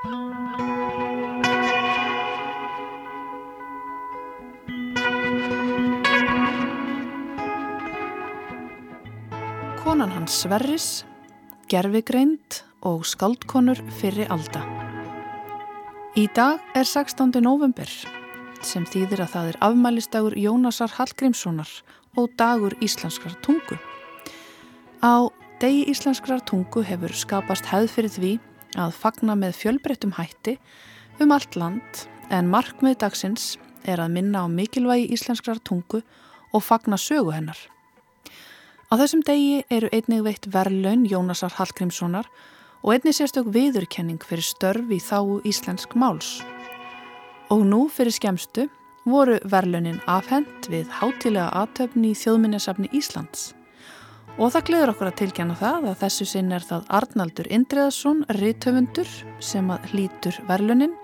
[0.00, 0.14] Konan
[10.08, 11.04] hans Sverris,
[11.68, 14.64] gerfigreind og skaldkonur fyrir alda.
[16.16, 17.36] Í dag er 16.
[17.44, 17.84] november
[18.64, 21.68] sem þýðir að það er afmælistagur Jónasar Hallgrímssonar
[22.16, 23.76] og dagur íslenskrar tungu.
[25.04, 25.28] Á
[25.60, 28.38] degi íslenskrar tungu hefur skapast hefð fyrir því
[28.78, 30.58] að fagna með fjölbreyttum hætti
[31.20, 36.02] um allt land en markmið dagsins er að minna á mikilvægi íslenskrar tungu
[36.52, 37.58] og fagna sögu hennar.
[38.90, 42.26] Á þessum degi eru einnig veitt verlaun Jónasar Hallgrímssonar
[42.82, 46.40] og einnig sérstök viðurkenning fyrir störf í þáu íslensk máls.
[47.50, 48.68] Og nú fyrir skemstu
[49.06, 53.52] voru verlunin afhend við hátilega aðtöfni í þjóðminnesafni Íslands.
[54.38, 59.10] Og það gleður okkur að tilkjana það að þessu sinn er það Arnaldur Indreðarsson, rítöfundur
[59.42, 60.94] sem að hlítur verlunin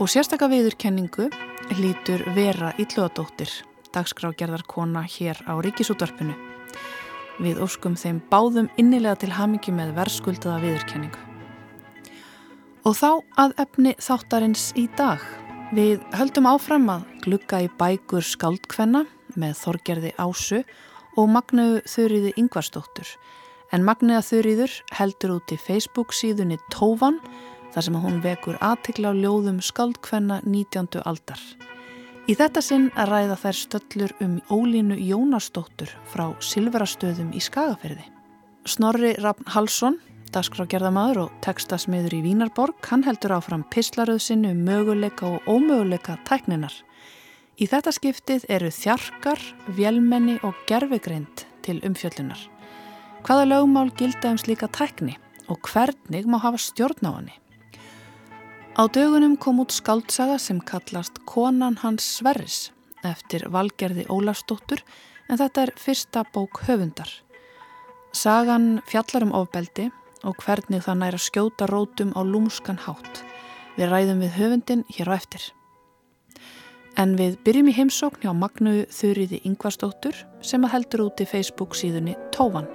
[0.00, 1.30] og sérstakka viðurkenningu
[1.78, 3.50] hlítur Vera Íllóðadóttir,
[3.94, 6.36] dagskrágerðar kona hér á Ríkisútvarpinu.
[7.40, 11.24] Við óskum þeim báðum innilega til hamingi með verðskuldaða viðurkenningu.
[12.84, 15.24] Og þá að efni þáttarins í dag.
[15.72, 19.04] Við höldum áfram að glugga í bækur skaldkvenna
[19.38, 20.89] með Þorgerði Ásu og
[21.28, 23.08] Magnu Þurriði Yngvarstóttur.
[23.70, 27.20] En Magniða Þurriður heldur út í Facebook síðunni Tóvan
[27.74, 31.02] þar sem hún vekur aðtikla á ljóðum skaldkvenna 19.
[31.04, 31.42] aldar.
[32.30, 38.04] Í þetta sinn að ræða þær stöllur um ólínu Jónastóttur frá Silverastöðum í Skagaferði.
[38.68, 39.96] Snorri Rafn Halsson,
[40.30, 46.74] dagskrágerðamadur og tekstasmiður í Vínarborg, hann heldur áfram pislaröðsinu um möguleika og ómöguleika tækninar.
[47.60, 49.40] Í þetta skiptið eru þjarkar,
[49.76, 52.40] vjelmenni og gerfegreind til umfjöllunar.
[53.20, 55.18] Hvaða lögmál gilda um slíka tækni
[55.52, 57.36] og hvernig má hafa stjórn á hanni?
[58.80, 62.70] Á dögunum kom út skaldsaga sem kallast Konan hans Sverris
[63.04, 64.80] eftir valgerði Ólarsdóttur
[65.28, 67.12] en þetta er fyrsta bók höfundar.
[68.16, 69.90] Sagan fjallar um ofbeldi
[70.24, 73.20] og hvernig það næra skjóta rótum á lúmskan hátt.
[73.76, 75.52] Við ræðum við höfundin hér á eftir.
[76.98, 81.76] En við byrjum í heimsókn hjá Magnu Þurriði Yngvarsdóttur sem að heldur út í Facebook
[81.78, 82.66] síðunni Tóvan.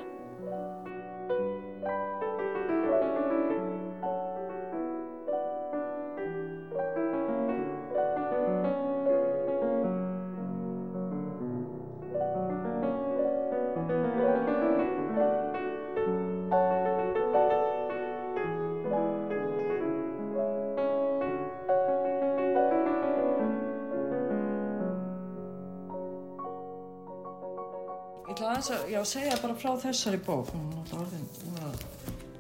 [29.76, 31.26] Frá þessari bók hún er alltaf orðin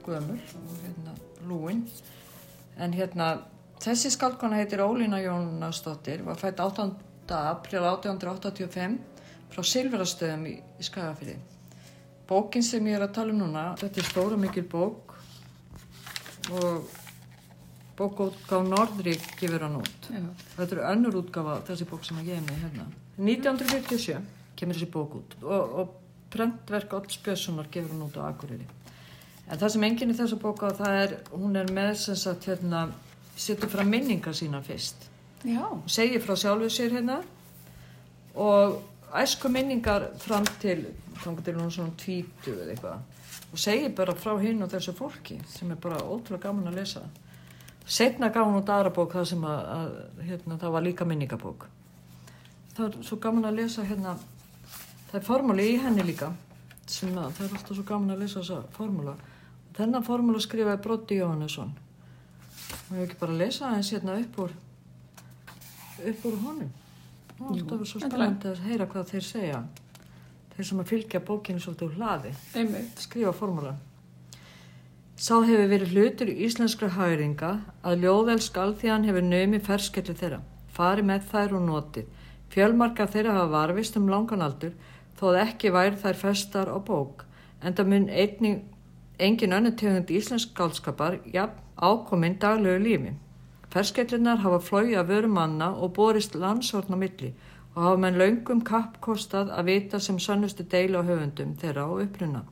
[0.05, 1.15] gömur og hérna
[1.49, 1.81] lúin
[2.79, 3.27] en hérna
[3.83, 6.85] þessi skaldkona heitir Ólína Jónasdóttir var fætt 8.
[7.35, 8.99] april 1885
[9.51, 11.35] frá Silverastöðum í, Skagafyrði
[12.29, 15.17] bókin sem ég er að tala um núna þetta er stóra mikil bók
[16.55, 16.95] og
[17.99, 20.23] bókútgáð Norðrík gefur hann út Já.
[20.55, 24.23] þetta er önnur útgáfa þessi bók sem ég hef með hérna 1947
[24.55, 26.01] kemur þessi bók út og, og
[26.35, 28.67] prentverk Odds Björnssonar gefur hún út á Akureyri.
[29.45, 32.87] En það sem enginn í þessu bóka það er, hún er með sem sagt hérna,
[33.37, 35.09] setur fram minningar sína fyrst.
[35.45, 35.61] Já.
[35.69, 37.19] hún segir frá sjálfu sér hérna.
[38.35, 38.81] Og
[39.13, 40.87] æsku minningar fram til
[41.21, 43.03] þannig til hún svona tvítu eða eitthvað.
[43.53, 47.03] Og segir bara frá hinn og þessu fólki sem er bara ótrúlega gaman að lesa.
[47.85, 51.67] Setna gaf hún út aðra bók það sem að, að hérna, það var líka minningabók.
[52.75, 54.17] Það er svo gaman að lesa hérna
[55.09, 56.31] það er formúli í henni líka
[56.85, 59.15] sem að það er alltaf svo gaman að lesa þessa formúla.
[59.75, 61.73] Þennan formúla skrifaði Broddi Jóhannesson.
[62.85, 64.53] Og ég hef ekki bara lesað hans hérna upp úr
[66.05, 66.69] upp úr honum?
[67.39, 69.63] Og alltaf er svo spennandi að heyra hvað þeir segja.
[70.55, 72.33] Þeir sem að fylgja bókinu svolítið úr hlaði
[73.01, 73.81] skrifa formúlan.
[75.15, 77.51] Sá hefur verið hlutur í íslenskra hæringa
[77.87, 80.41] að ljóðelsk alþjóðan hefur nömi ferskellu þeirra,
[80.75, 82.09] fari með þær og notið.
[82.51, 84.73] Fjölmarka þeirra hafa varfist um langan aldur
[85.19, 87.25] þóð ekki væri þær festar á bók
[87.61, 88.63] en það mun einning,
[89.19, 93.13] engin önnu tegund íslensk gálskapar ja, ákominn daglegu lífi.
[93.73, 97.33] Ferskellinnar hafa flóið að veru manna og borist landsvortna milli
[97.75, 102.43] og hafa menn laungum kappkostað að vita sem sannustu deila á höfundum þeirra á uppruna.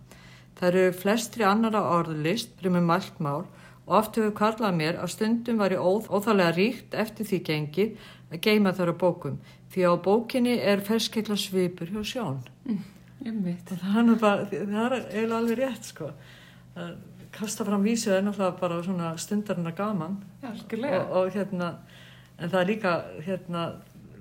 [0.58, 3.46] Það eru flestri annara orðlist fyrir með mælt mál
[3.86, 7.88] og oft hefur karlað mér að stundum var ég óþálega ríkt eftir því gengi
[8.32, 9.40] að geima þar á bókum
[9.74, 15.40] því á bókinni er ferskilla svipur hjá sjón mm, það er, bara, það er eiginlega
[15.40, 16.12] alveg rétt sko.
[17.34, 21.74] kasta fram vísu er náttúrulega bara svona stundarinn að gaman og, og hérna
[22.38, 22.94] en það er líka
[23.26, 23.64] hérna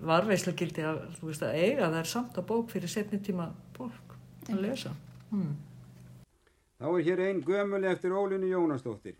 [0.02, 3.52] varveislega gildi að þú veist að eiga það er samt að bók fyrir setni tíma
[3.76, 4.16] bók
[4.48, 4.96] að lesa
[5.30, 5.52] hmm.
[6.82, 9.14] Þá er hér einn gömul eftir Ólinu Jónasdóttir.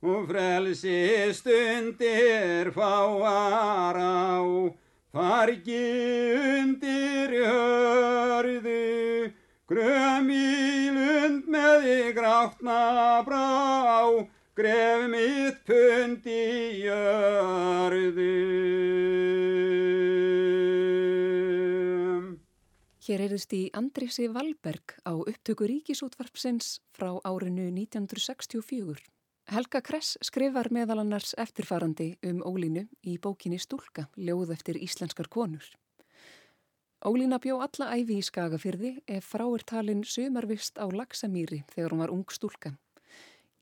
[0.00, 4.40] Og frelsi stundir fáar á,
[5.12, 5.76] fargi
[6.40, 9.28] undir hörðu,
[9.68, 14.24] gröm í lund með í gráttna brá,
[14.56, 18.32] gref mitt pund í jörðu.
[23.04, 29.19] Hér erist í Andrisi Valberg á upptöku ríkisútvarpsins frá árinu 1964.
[29.50, 35.64] Helga Kress skrifar meðal annars eftirfarandi um Ólínu í bókinni Stúlka, ljóð eftir íslenskar konur.
[37.02, 42.12] Ólína bjó alla æfi í Skagafyrði ef frá talin sömarvist á Laxamýri þegar hún var
[42.14, 42.76] ung stúlka.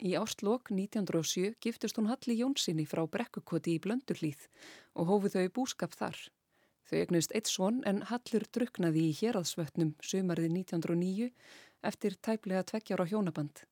[0.05, 4.44] Í ástlokk 1907 giftust hún Halli Jónssoni frá Brekkukoti í Blöndurlíð
[4.93, 6.20] og hófuð þau búskap þar.
[6.85, 11.32] Þau egnust eitt svon en Hallur druknaði í héraðsvötnum sömarið 1909
[11.81, 13.64] eftir tæplega tveggjar á hjónaband.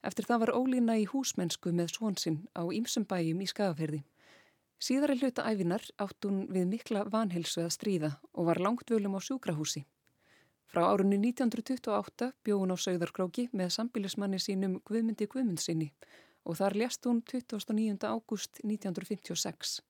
[0.00, 4.00] Eftir það var Ólína í húsmennsku með svon sinn á ýmsum bæjum í Skagaferði.
[4.80, 9.20] Síðari hluta æfinar átt hún við mikla vanhelsu að stríða og var langt völum á
[9.20, 9.84] sjúkrahúsi.
[10.70, 15.90] Frá árunni 1928 bjó hún á Sauðarkróki með sambilismanni sínum Guðmundi Guðmundsinni
[16.48, 18.00] og þar lést hún 29.
[18.08, 19.80] ágúst 1956.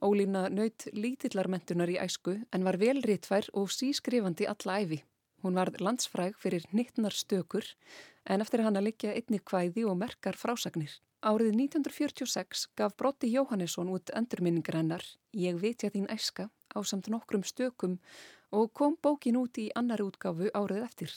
[0.00, 5.02] Ólína naut lítillarmentunar í æsku en var vel ritfær og sískrifandi alla æfi.
[5.42, 7.64] Hún var landsfræg fyrir nittnar stökur
[8.28, 10.98] en eftir hann að liggja einni kvæði og merkar frásagnir.
[11.20, 15.04] Árið 1946 gaf Brotti Jóhannesson út endurminningar hennar
[15.36, 17.98] Ég vitja þín æska á samt nokkrum stökum
[18.52, 21.12] og kom bókin út í annar útgáfu árið eftir.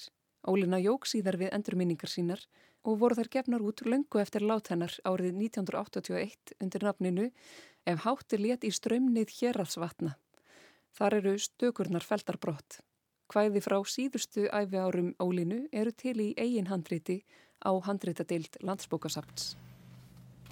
[0.47, 2.43] Ólína jók síðar við endurminningar sínar
[2.83, 7.29] og voru þær gefnar út löngu eftir lát hennar árið 1981 undir nafninu
[7.83, 10.13] Ef hátti let í strömnið hérraðsvatna.
[10.95, 12.79] Þar eru stökurnar feldarbrott.
[13.31, 17.23] Hvæði frá síðustu æfi árum Ólínu eru til í eigin handriti
[17.63, 19.55] á handritadeild landsbókasafts.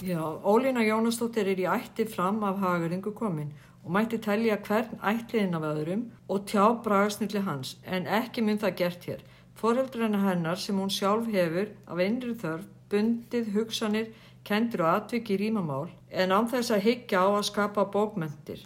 [0.02, 3.52] Já, Ólína Jónasdóttir er í ætti fram af hagaringu komin
[3.84, 8.76] og mætti telja hvern ætliðin af öðrum og tjá bragasnilli hans en ekki mynd það
[8.82, 9.22] gert hér.
[9.62, 14.08] Foreldrena hennar sem hún sjálf hefur af einri þörf, bundið, hugsanir,
[14.44, 18.66] kendur og atviki rímamál en án þess að higgja á að skapa bókmentir.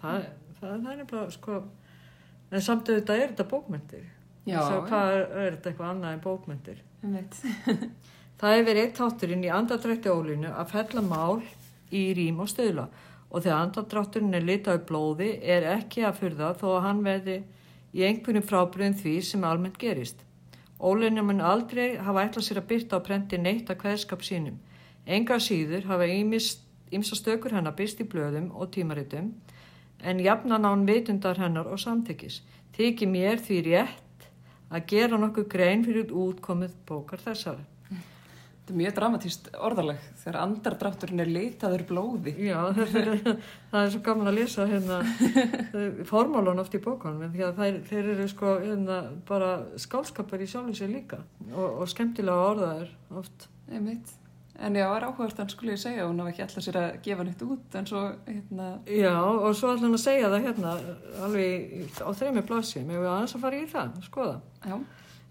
[0.00, 0.28] Það,
[0.60, 1.62] það, það er bara sko,
[2.54, 4.04] en samt auðvitað er þetta bókmentir.
[4.44, 6.24] Já, Svo hvað er, er þetta eitthvað annað en
[7.18, 7.38] veit.
[8.40, 11.42] Það hefur eitt þátturinn í andadrætti ólinu að fella mál
[11.94, 12.88] í rím og stöðla
[13.30, 17.38] og þegar andadrátturinn er litaði blóði er ekki að fyrða þó að hann verði
[17.94, 20.20] í einhverjum frábriðum því sem almennt gerist.
[20.78, 24.58] Ólinu mun aldrei hafa ætlað sér að byrta á prenti neitt að hverskap sínum.
[25.06, 29.32] Enga síður hafa ýmsa stökur hennar byrst í blöðum og tímaritum
[30.02, 32.40] en jafnan án veitundar hennar og samtykkis.
[32.74, 34.26] Þykir mér því rétt
[34.74, 37.64] að gera nokkuð grein fyrir útkomið bókar þessari.
[38.64, 42.32] Þetta er mjög dramatíst orðaleg þegar andardrátturinn er litaður blóði.
[42.46, 45.02] Já, það er, svo gaman að lesa hérna
[46.12, 48.98] formálun oft í bókunum því að þeir, þeir eru sko hérna
[49.28, 49.52] bara
[49.84, 51.20] skálskapar í sjálfum sér líka
[51.52, 53.50] og, og skemmtilega orðaður oft.
[53.68, 54.16] Einmitt.
[54.62, 57.24] En já, er áhugast hann skulle ég segja, hún hafa ekki alltaf sér að gefa
[57.26, 58.66] nýtt út en svo hérna...
[58.86, 60.74] Já, og svo ætla hann að segja það hérna
[61.26, 64.36] alveg á þreymir blassið, mér hefur aðeins að fara í það, skoða.
[64.62, 64.76] Já.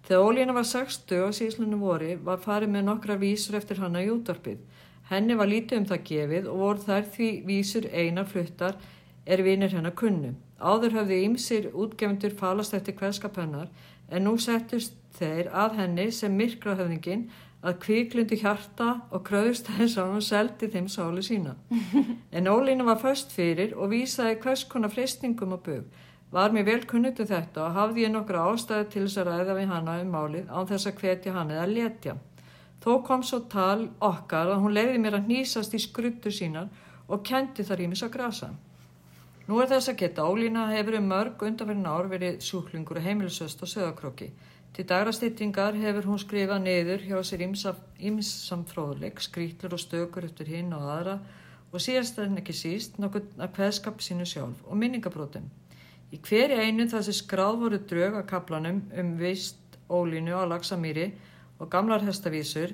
[0.04, 4.10] Þegar Ólína var 60 og síðslunum vori var farið með nokkra vísur eftir hana í
[4.12, 4.60] útvarpið.
[5.08, 8.76] Henni var lítið um það gefið og voru þær því vísur einar fluttar
[9.24, 10.34] er vinir hennar kunnu.
[10.60, 13.72] Áður hafði ýmsir útgefundur falast eftir hverskap hennar
[14.12, 17.30] en nú settust þeir að henni sem myrkrahöfningin
[17.64, 21.56] að kvíklundu hjarta og kröðust þess að hún seldi þeim sáli sína.
[22.38, 25.86] En Ólína var först fyrir og vísaði hvers konar freystingum og bög.
[26.34, 29.58] Var mér vel kunnut um þetta og hafði ég nokkra ástæði til þess að ræða
[29.60, 32.16] við hana um málið án þess að hvetja hann eða letja.
[32.84, 36.72] Þó kom svo tal okkar að hún leiði mér að nýsast í skruttur sínar
[37.08, 38.50] og kendi þar í mis að grasa.
[39.48, 43.64] Nú er þess að geta, Ólína hefur um mörg undanverðin ár verið sjúklingur og heimilisöst
[43.64, 44.30] á söðakróki.
[44.74, 50.74] Til dagrastýttingar hefur hún skrifað niður hjá sér ymsam fróðleik, skrítlur og stökur eftir hinn
[50.74, 51.20] og aðra
[51.70, 55.46] og síðast en ekki síst nokkuð að hveðskap sínu sjálf og minningabrótum.
[56.10, 61.12] Í hverju einu þessi skráð voru drög að kaplanum um vist ólínu á Laxamýri
[61.62, 62.74] og gamlar hestavísur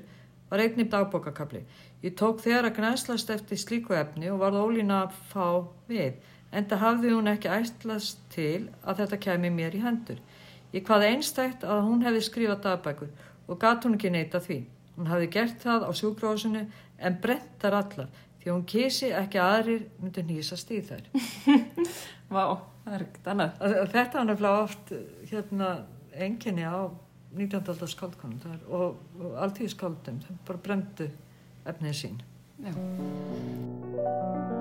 [0.49, 1.65] var eignið dagbókakabli.
[2.03, 5.47] Ég tók þegar að gnæslast eftir slíku efni og varð ólína að fá
[5.91, 6.15] við,
[6.55, 10.23] en það hafði hún ekki ætlast til að þetta kemi mér í hendur.
[10.69, 14.59] Í hvað einstækt að hún hefði skrifað dagbækur og gat hún ekki neyta því.
[14.99, 16.65] Hún hefði gert það á sjúkrósinu
[16.99, 18.09] en brentar allar
[18.39, 21.05] því hún kísi ekki aðrir myndi nýsast í þær.
[22.33, 22.43] Vá,
[22.85, 23.63] það er ekkert annað.
[23.95, 24.93] Þetta er nefnilega oft
[25.31, 25.71] hérna,
[26.13, 26.87] enginni á
[27.35, 27.59] 19.
[27.61, 31.11] aldar skaldkonum og, og alltíð skaldum, það bara brendu
[31.69, 32.23] efnið sín.
[32.63, 34.57] Já.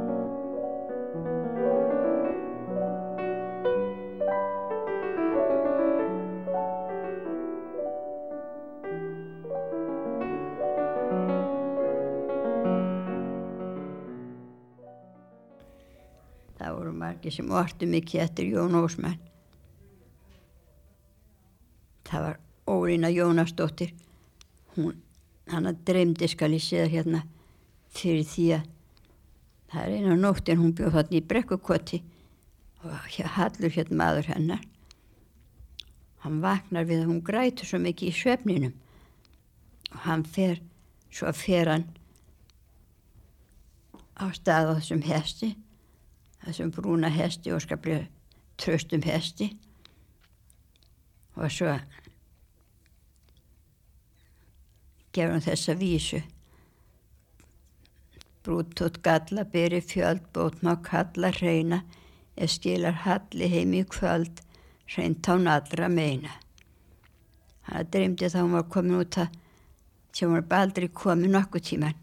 [17.28, 19.18] Margir sem orti mikið eftir Jón Ósmann.
[22.04, 23.94] Það var Ólína Jónasdóttir.
[24.76, 24.97] Hún,
[25.49, 27.26] hann að dreymdi skal ég segja hérna
[27.90, 28.64] fyrir því að
[29.68, 32.02] það er eina nótt en hún bjóð þarna í brekkukoti
[32.85, 32.90] og
[33.37, 34.64] hallur hérna maður hennar.
[36.25, 38.75] Hann vaknar við að hún grætur svo mikið í svefninum
[39.92, 40.61] og hann fer,
[41.11, 41.88] svo fer hann
[44.18, 45.56] á stað á þessum hesti
[46.45, 48.07] þessum brúna hesti og skaplega
[48.59, 49.52] tröstum hesti.
[51.38, 51.76] Og svo
[55.14, 56.23] gefur hann þessa vísu.
[58.45, 61.83] Brúttótt galla beri fjöld bót má kalla hreina.
[62.38, 64.45] Eða skilar halli heim í kvöld
[64.95, 66.30] hreint án allra meina.
[67.66, 69.35] Hann dreymdi þá hann var komin út að
[70.12, 71.99] sem hann var aldrei komin nokkuð tíman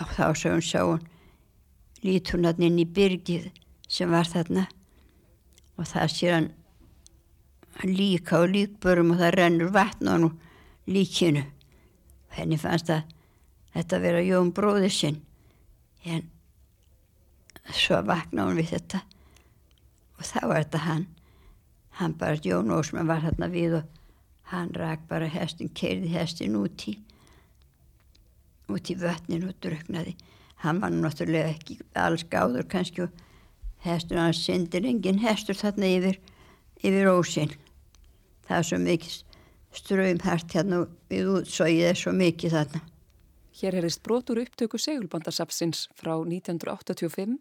[0.00, 1.11] og þá svo hann sá hann
[2.02, 3.50] lítur hún hann inn í byrgið
[3.88, 4.66] sem var þarna.
[5.78, 6.50] Og það sér hann,
[7.88, 10.28] líka og líkbörum og það rennur vatn á hann
[10.86, 11.44] líkinu.
[12.32, 13.08] Henni fannst að
[13.74, 15.22] þetta vera Jón bróði sinn?
[16.04, 16.28] En
[17.72, 19.02] svo vakna hún við þetta.
[20.18, 21.08] Og þá var þetta hann.
[22.00, 23.98] Hann bara Jón Ósman var þarna við og
[24.52, 26.98] hann rak bara hestin keirði hestin út í
[28.72, 30.14] út í vötnin og druknaði
[30.62, 33.22] hann var náttúrulega ekki alls gáður kannski og
[33.82, 36.18] hestur hans syndir engin hestur þarna yfir
[36.82, 37.52] yfir ósinn.
[38.46, 39.18] Það er svo mikið
[39.72, 42.82] ströymhært hérna við útsóið er svo mikið þarna.
[43.52, 47.38] Hér herist brotur upptöku segulbandarsapsins frá 1985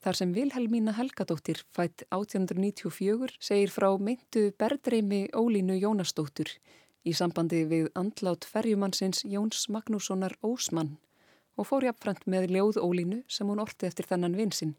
[0.00, 6.52] þar sem Vilhelmína Helgadóttir fætt 1894 segir frá meintu berðreimi Ólínu Jónasdóttur
[7.04, 10.98] í sambandi við andlát ferjumannsins Jóns Magnússonar Ósmann
[11.58, 14.76] og fór jafnframt með ljóð Ólínu sem hún orti eftir þennan vinsinn.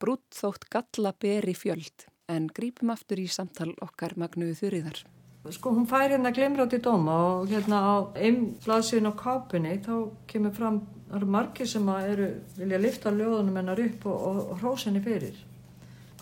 [0.00, 5.04] Brútt þótt galla beri fjöld en grípum aftur í samtal okkar magnuðu þurriðar.
[5.52, 9.94] Sko hún fær hérna glimrátt í dóma og hérna á einn blaðsíðin á kápunni þá
[10.30, 10.78] kemur fram,
[11.10, 15.36] það eru margir sem eru, vilja lifta ljóðunum hennar upp og, og, og hrósenni fyrir.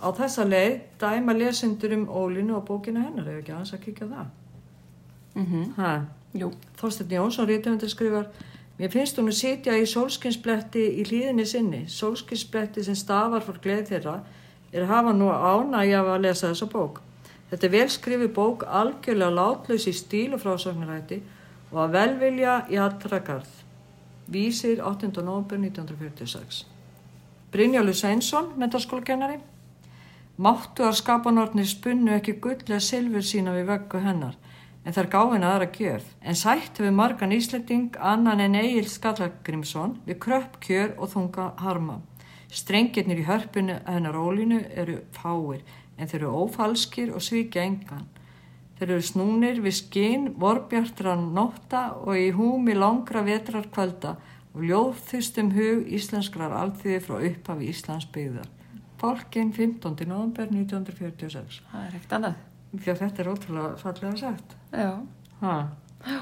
[0.03, 4.11] Á þessa leið dæma lesendur um Ólínu og bókina hennar, hefur ekki aðeins að kíkja
[4.11, 4.33] það?
[5.35, 6.51] Mm -hmm.
[6.81, 8.27] Þorstein Jónsson, rítumundir skrifar
[8.79, 11.83] Mér finnst hún að sitja í sólskinsbletti í hlýðinni sinni.
[11.93, 14.15] Sólskinsbletti sem stafar fór gleð þeirra
[14.73, 17.03] er að hafa nú ánægja að lesa þessa bók.
[17.51, 21.21] Þetta er velskrifi bók algjörlega látlaus í stíl og frásagnaræti
[21.73, 23.51] og að velvilja í allra garð.
[24.33, 25.11] Vísir 8.
[25.21, 26.65] november 1946.
[27.53, 29.37] Brynjálu Sveinsson, mentarskólakennari.
[30.41, 34.39] Máttu að skapanortnir spunnu ekki gulllega silfur sína við veggu hennar
[34.85, 36.09] en þær gáðin aðra gjörð.
[36.23, 42.01] En sætt hefur margan ísletting annan en Egil Skallagrimsson við kröpp kjör og þunga harma.
[42.53, 45.63] Strengirnir í hörpunu hennar ólinu eru fáir
[45.97, 48.09] en þeir eru ófalskir og svíkja engan.
[48.79, 54.17] Þeir eru snúnir við skinn, vorbjartra nótta og í húmi langra vetrar kvölda
[54.53, 58.51] og ljóðþustum hug íslenskrar alþýði frá upphafi Íslands byggðar.
[59.01, 60.03] Fólkin 15.
[60.07, 61.63] november 1946.
[61.71, 62.41] Það er ekkert annað.
[62.73, 64.55] Já, þetta er ótrúlega fallega sagt.
[64.73, 64.93] Já.
[65.43, 65.57] Ha.
[66.09, 66.21] Já.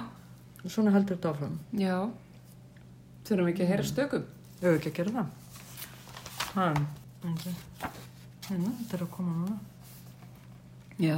[0.67, 1.59] Svona heldur þetta áfram.
[1.79, 1.97] Já.
[3.29, 4.25] Þurfum ekki að heyra stökum?
[4.59, 5.29] Þau hefur ekki að gera það.
[6.57, 6.67] Ha.
[8.49, 9.61] Hérna, þetta er að koma núna.
[11.01, 11.17] Já,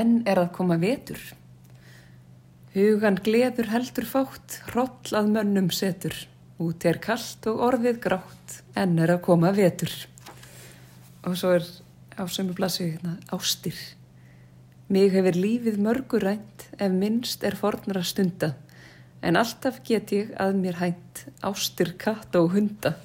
[0.00, 1.20] en er að koma vetur.
[2.72, 6.16] Hugan gleður heldur fátt, hroll að mönnum setur.
[6.62, 9.92] Út er kallt og orðið grátt, en er að koma vetur.
[11.28, 11.66] Og svo er
[12.16, 13.76] á sömu blassu hérna ástir.
[14.90, 18.56] Mig hefur lífið mörgurænt ef minnst er fornra stunda,
[19.22, 22.96] en alltaf get ég að mér hænt ástir katt og hunda.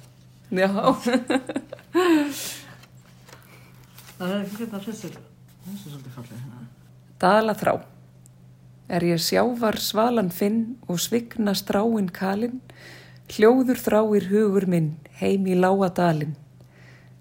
[0.50, 0.66] Já.
[4.16, 5.16] Það er ekki þetta þessir,
[5.66, 6.62] þessi er svolítið fallið hérna.
[7.20, 7.72] Dala þrá.
[8.96, 12.62] Er ég sjávar svalan finn og svigna stráin kalinn,
[13.34, 16.32] hljóður þráir hugur minn heim í lága dalinn.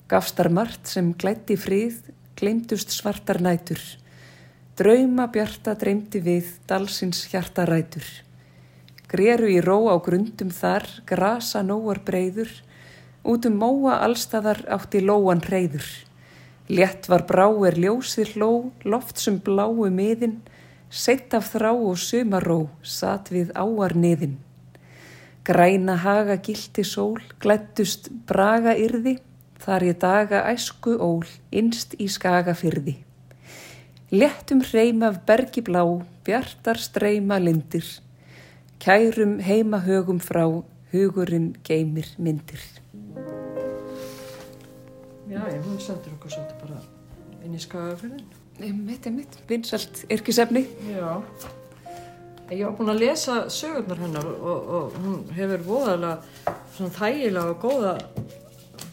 [0.07, 1.99] Gafstar margt sem glætti fríð,
[2.39, 3.81] gleymdust svartar nætur.
[4.75, 8.03] Drauma bjarta dreymdi við, dalsins hjarta rætur.
[9.07, 12.51] Greru í ró á grundum þar, grasa nóar breyður,
[13.23, 15.87] út um móa allstaðar átti lóan reyður.
[16.67, 18.51] Létt var brá er ljósið hló,
[18.83, 20.41] loft sem bláu miðin,
[20.91, 24.35] seitt af þrá og sumaró, satt við áar niðin.
[25.47, 29.21] Græna haga gildi sól, glættust braga yrði,
[29.55, 31.23] þar ég daga æsku ól,
[31.55, 32.99] innst í skaga fyrði.
[34.15, 35.81] Lettum hreim af bergi blá,
[36.25, 37.85] bjartar streyma lindir,
[38.79, 40.45] kærum heima högum frá,
[40.93, 42.61] hugurinn geymir myndir.
[45.25, 46.79] Já, ég hún sendur okkur svolítið bara
[47.43, 48.23] inn í skagafyrðin.
[48.85, 50.63] Mitt er mitt, vinsalt yrkisefni.
[50.93, 51.17] Já.
[52.53, 57.63] Ég var búin að lesa sögurnar hennar og, og hún hefur voðalega svona þægilega og
[57.65, 57.95] góða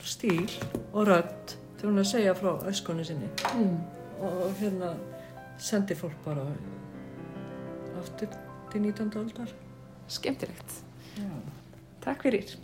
[0.09, 0.49] stíl
[0.95, 3.77] og rödd til hún að segja frá öskunni sinni Mm.
[4.23, 4.95] og hérna
[5.63, 6.47] sendi fólk bara
[8.01, 8.27] aftur
[8.73, 9.13] til 19.
[9.21, 9.55] aldar.
[10.09, 10.85] Skemmtilegt.
[11.17, 11.31] Já.
[12.03, 12.57] Takk fyrir.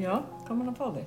[0.00, 1.06] Já, gaman að fá þig.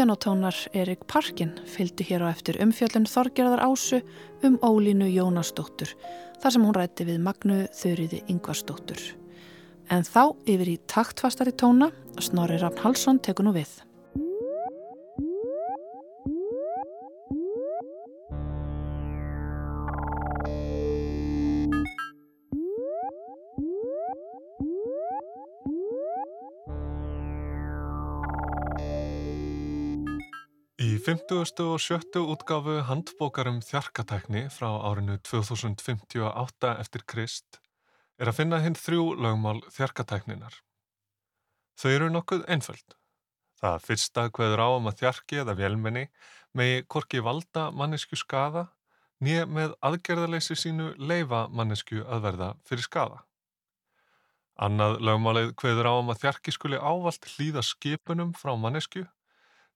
[0.00, 3.98] Pianotónar Erik Parkin fylgdu hér á eftir umfjöllun Þorgerðar Ásu
[4.40, 5.92] um Ólínu Jónasdóttur
[6.40, 9.02] þar sem hún rætti við Magnu Þurriði Yngvarsdóttur.
[9.92, 13.68] En þá yfir í taktfastari tóna, Snorri Rafn Halsson tekur nú við.
[31.00, 31.60] 50.
[31.64, 32.20] og 70.
[32.28, 37.56] útgáfu handbókarum þjarkatækni frá árinu 2058 eftir Krist
[38.20, 40.58] er að finna hinn þrjú lögmál þjarkatækninar.
[41.80, 42.96] Þau eru nokkuð einföld.
[43.56, 46.02] Það fyrsta hverður á um að þjarki eða vélmenni
[46.52, 48.66] megi korki valda mannesku skada
[49.24, 53.22] nýja með aðgerðaleysi sínu leifa mannesku að verða fyrir skada.
[54.60, 59.06] Annað lögmálið hverður á um að þjarki skuli ávalt hlýða skipunum frá mannesku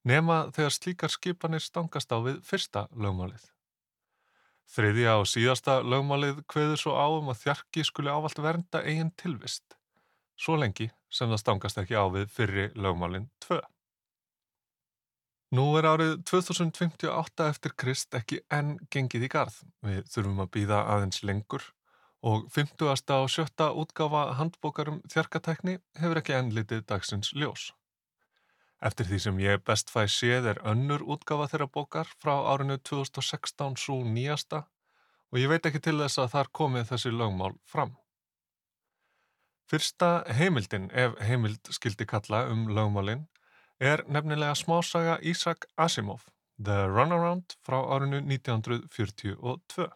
[0.04, 3.44] nema þegar slíkar skipanir stangast á við fyrsta lögmálið.
[4.74, 9.76] Þriðja og síðasta lögmálið kveður svo á um að þjarki skuli ávalt vernda eigin tilvist,
[10.40, 13.60] svo lengi sem það stangast ekki á við fyrri lögmálin 2.
[15.54, 19.60] Nú er árið 2058 eftir Krist ekki enn gengið í garð.
[19.86, 21.68] Við þurfum að býða aðeins lengur
[22.24, 22.88] og 50.
[22.88, 23.68] og 7.
[23.84, 27.68] útgáfa handbókarum þjarkatækni hefur ekki enn litið dagsins ljós.
[28.84, 33.78] Eftir því sem ég best fæ séð er önnur útgafa þeirra bókar frá árinu 2016
[33.80, 34.66] svo nýjasta
[35.32, 37.94] og ég veit ekki til þess að þar komið þessi lögmál fram.
[39.72, 43.24] Fyrsta heimildin, ef heimild skildi kalla um lögmálin,
[43.80, 46.28] er nefnilega smásaga Isaac Asimov,
[46.60, 49.88] The Runaround frá árinu 1942.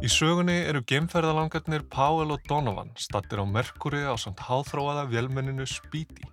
[0.00, 6.24] Í sögunni eru geimferðalangarnir Powell og Donovan stattir á Merkuri á samt háþróaða vélmenninu Speedy.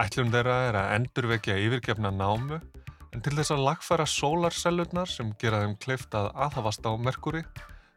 [0.00, 2.56] Ætlum þeirra er að endurvekja yfirgefna námu
[3.12, 7.44] en til þess að lagfæra sólarsellurnar sem gera þeim kleift að aðhafast á Merkuri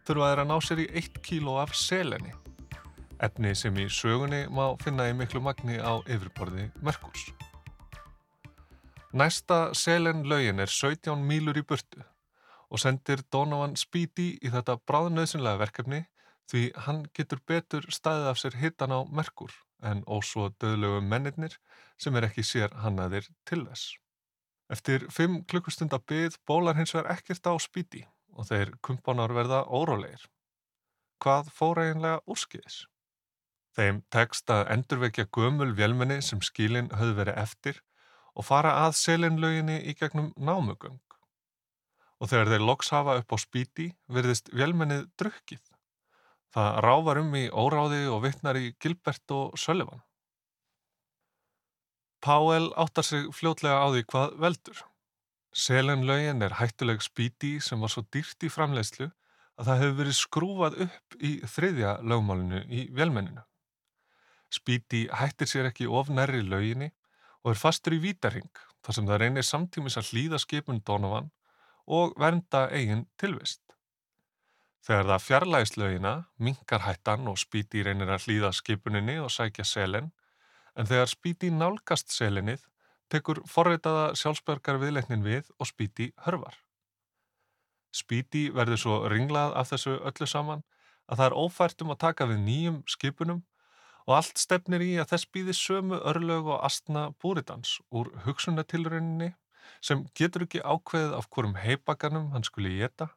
[0.03, 2.35] þurfa þeirra ná sér í 1 kíló af seleni.
[3.23, 7.29] Efni sem í sögunni má finna í miklu magni á yfirborði Merkurs.
[9.15, 12.03] Næsta selen lögin er 17 mílur í burtu
[12.71, 16.05] og sendir Donovan Speedy í þetta bráðnöðsynlega verkefni
[16.51, 19.53] því hann getur betur staðið af sér hittan á Merkur
[19.84, 21.57] en ósvo döðlegu mennirnir
[21.99, 23.97] sem er ekki sér hannaðir til þess.
[24.71, 30.23] Eftir fimm klukkustunda byð bólar hins vegar ekkert á Speedy og þeir kumpánar verða órólegir.
[31.21, 32.86] Hvað fór eiginlega úrskiðis?
[33.75, 37.84] Þeim tekst að endurvekja gömul vélmenni sem skílinn höfðu verið eftir
[38.36, 40.99] og fara að selinlöginni í gegnum námugöng
[42.21, 45.63] og þegar þeir loks hafa upp á spíti virðist vélmennið drukkið.
[46.53, 50.03] Það ráfar um í óráði og vittnar í Gilbert og Sullivan.
[52.21, 54.84] Powell áttar sig fljótlega á því hvað veldur.
[55.51, 59.10] Selenlögin er hættuleg spíti sem var svo dýrt í framleiðslu
[59.57, 63.41] að það hefur verið skrúfað upp í þriðja lögmálinu í vélmenninu.
[64.51, 66.91] Spíti hættir sér ekki of nærri löginni
[67.41, 68.51] og er fastur í vítarhing
[68.86, 71.31] þar sem það reynir samtímis að hlýða skipun Donovan
[71.91, 73.62] og vernda eigin tilvist.
[74.82, 80.10] Þegar það fjarlægist lögina, minkar hættan og Spíti reynir að hlýða skipuninni og sækja selin,
[80.73, 82.63] en þegar Spíti nálgast selinnið,
[83.12, 86.56] tekur forreitaða sjálfsbergar viðleiknin við og Spíti hörvar.
[87.91, 90.63] Spíti verður svo ringlað af þessu öllu saman
[91.12, 93.41] að það er ófært um að taka við nýjum skipunum
[94.08, 99.34] og allt stefnir í að þess býði sömu örlög og astna búritans úr hugsunatilrauninni
[99.82, 103.12] sem getur ekki ákveðið af hverjum heipaganum hann skuli geta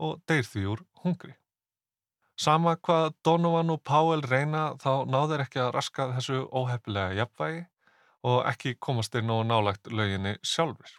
[0.00, 1.34] og deyr því úr hungri.
[2.40, 7.66] Sama hvað Donovan og Powell reyna þá náður ekki að raska þessu óheppilega jafnvægi
[8.30, 10.94] og ekki komast þeir nógu nálagt löginni sjálfur.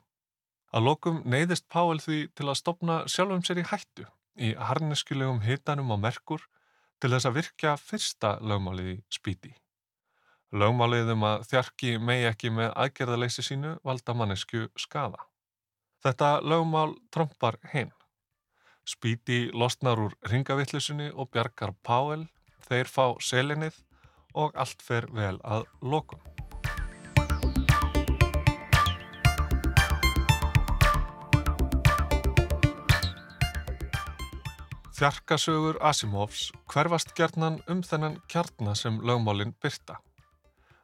[0.72, 4.06] Að lokum neyðist Powell því til að stopna sjálfum sér í hættu
[4.38, 6.46] í harneskulegum hitanum á merkur
[7.02, 9.56] til þess að virkja fyrsta lögmálið í spíti.
[10.52, 15.22] Lögmálið um að þjarki megi ekki með aðgerðaleysi sínu valda mannesku skada.
[16.04, 17.94] Þetta lögmál trompar hinn.
[18.84, 22.28] Spíti losnar úr ringavittlusinni og bjargar Páel,
[22.68, 23.80] þeir fá selinnið
[24.36, 26.20] og allt fer vel að lokum.
[35.00, 40.02] Þjarkasögur Asimovs hverfast gerðnan um þennan kjarnar sem lögmálinn byrta.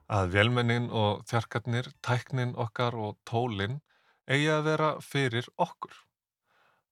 [0.08, 3.82] Að velmennin og þjarkarnir, tæknin okkar og tólinn
[4.28, 6.08] eigi að vera fyrir okkur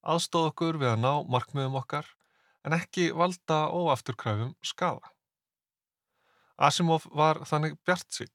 [0.06, 2.08] aðstóð okkur við að ná markmiðum okkar
[2.66, 5.12] en ekki valda óafturkræfum skada.
[6.56, 8.32] Asimov var þannig bjart sín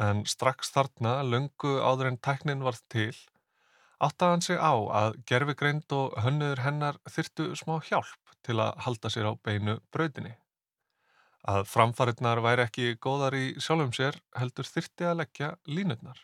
[0.00, 3.12] en strax þarna löngu áður en tæknin varð til
[4.02, 9.12] áttaði hann sig á að gerfigreind og hönnuður hennar þyrtu smá hjálp til að halda
[9.12, 10.32] sér á beinu brautinni.
[11.42, 16.20] Að framfarinnar væri ekki góðar í sjálfum sér heldur þyrti að leggja línutnar.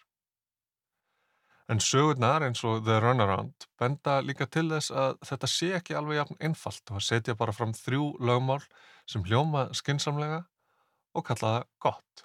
[1.68, 6.20] En sögurnar eins og The Runaround benda líka til þess að þetta sé ekki alveg
[6.20, 8.62] jafn einfalt og að setja bara fram þrjú lögmál
[9.10, 10.44] sem hljóma skinsamlega
[11.12, 12.24] og kalla það gott.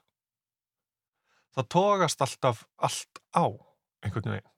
[1.53, 3.45] Það tókast alltaf allt á
[4.05, 4.53] einhvern veginn.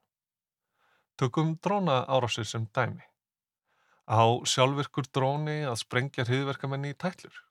[1.17, 3.03] Tökum dróna árásir sem dæmi.
[4.11, 7.44] Á sjálfvirkur dróni að sprengja hriðverkamenni í tællur.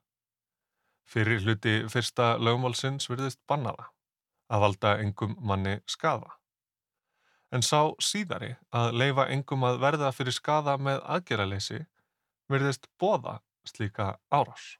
[1.05, 3.91] Fyrir hluti fyrsta lögmálsins virðist bannaða
[4.49, 6.33] að valda engum manni skafa
[7.55, 11.83] en sá síðari að leifa engum að verða fyrir skada með aðgerraleysi
[12.51, 14.75] verðist bóða slíka árás.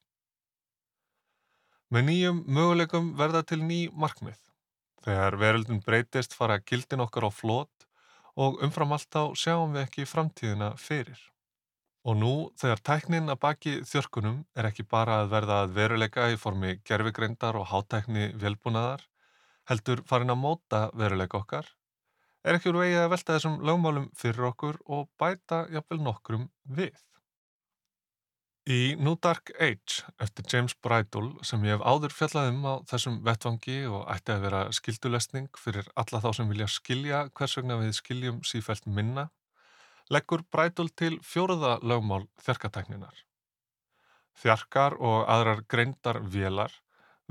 [1.93, 4.39] Með nýjum möguleikum verða til ný markmið.
[5.05, 7.88] Þegar veröldun breytist fara gildin okkar á flót
[8.35, 11.19] og umfram allt á sjáum við ekki framtíðina fyrir.
[12.06, 16.38] Og nú þegar tæknin að baki þjörkunum er ekki bara að verða að veruleika í
[16.38, 19.02] formi gerfigreindar og hátækni velbúnaðar,
[19.70, 21.72] heldur farin að móta veruleika okkar
[22.46, 26.96] er ekki úr vegi að velta þessum lögmálum fyrir okkur og bæta jafnvel nokkrum við.
[28.70, 33.20] Í New Dark Age eftir James Bridle sem ég hef áður fjallað um á þessum
[33.26, 37.94] vettvangi og ætti að vera skildulesning fyrir alla þá sem vilja skilja hvers vegna við
[37.98, 39.28] skiljum sífælt minna,
[40.13, 43.15] leggur Bridle til fjóruða lögmál þjarkatækninar.
[44.36, 46.74] Þjarkar og aðrar greindar vélar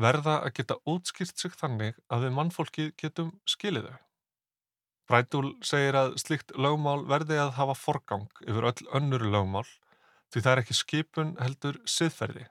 [0.00, 4.00] verða að geta útskýrt sig þannig að við mannfólki getum skilið þau.
[5.04, 9.66] Brædúl segir að slikt lögmál verði að hafa forgang yfir öll önnur lögmál
[10.32, 12.48] því það er ekki skipun heldur siðferði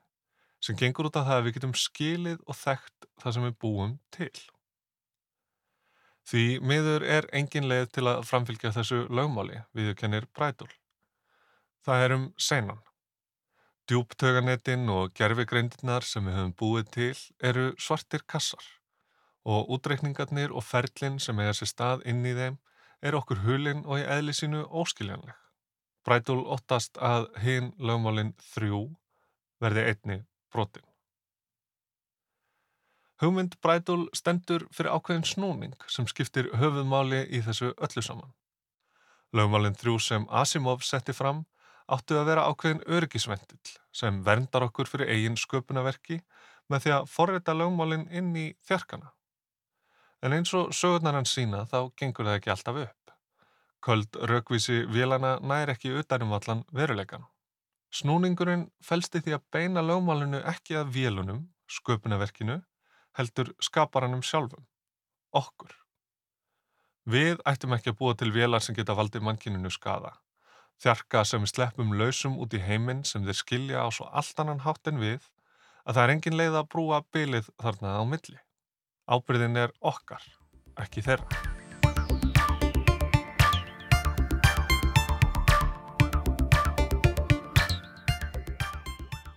[0.64, 3.96] sem gengur út af það að við getum skilið og þekkt það sem við búum
[4.16, 4.36] til.
[6.24, 10.72] Því miður er engin leið til að framfylgja þessu lögmáli, viðkennir Brædúl.
[11.84, 12.80] Það er um senan.
[13.92, 18.64] Djúptöganetinn og gerfigreindirnar sem við höfum búið til eru svartir kassar
[19.44, 22.56] og útreikningarnir og ferlinn sem eiga sér stað inn í þeim
[23.04, 25.36] er okkur hulinn og í eðli sínu óskiljanleg.
[26.08, 28.86] Brætul óttast að hinn lögmálinn þrjú
[29.64, 30.18] verði einni
[30.52, 30.88] brotin.
[33.24, 38.34] Hugmynd Brætul stendur fyrir ákveðin snúning sem skiptir höfuðmáli í þessu öllu saman.
[39.32, 41.46] Lögmálinn þrjú sem Asimov setti fram
[41.88, 46.18] áttu að vera ákveðin örgisvendill sem verndar okkur fyrir eigin sköpunaverki
[46.68, 49.14] með því að forrita lögmálinn inn í þjarkana.
[50.20, 53.16] En eins og sögurnar hans sína þá gengur það ekki alltaf upp.
[53.88, 57.24] Köld raukvísi vélana nær ekki utanum allan veruleikan.
[57.88, 62.60] Snúningurinn fælsti því að beina lögmálinu ekki að vélunum, sköpunaverkinu,
[63.18, 64.66] heldur skaparanum sjálfum,
[65.36, 65.74] okkur.
[67.04, 70.14] Við ættum ekki að búa til vélar sem geta valdið mannkininu skada.
[70.84, 74.64] Þjarka sem við sleppum lausum út í heiminn sem þeir skilja á svo allt annan
[74.64, 75.28] hátt en við
[75.84, 78.40] að það er engin leið að brúa bylið þarna á milli.
[79.04, 80.24] Ábyrðin er okkar,
[80.80, 81.63] ekki þeirra.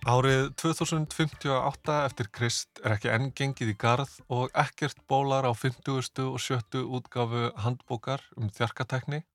[0.07, 6.21] Árið 2058 eftir Krist er ekki enn gengið í garð og ekkert bólar á 50.
[6.23, 6.85] og 70.
[6.95, 9.25] útgáfu handbókar um þjarkatekni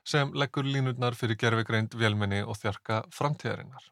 [0.00, 3.90] sem leggur línurnar fyrir gerfigreind vélmenni og þjarka framtíðarinnar.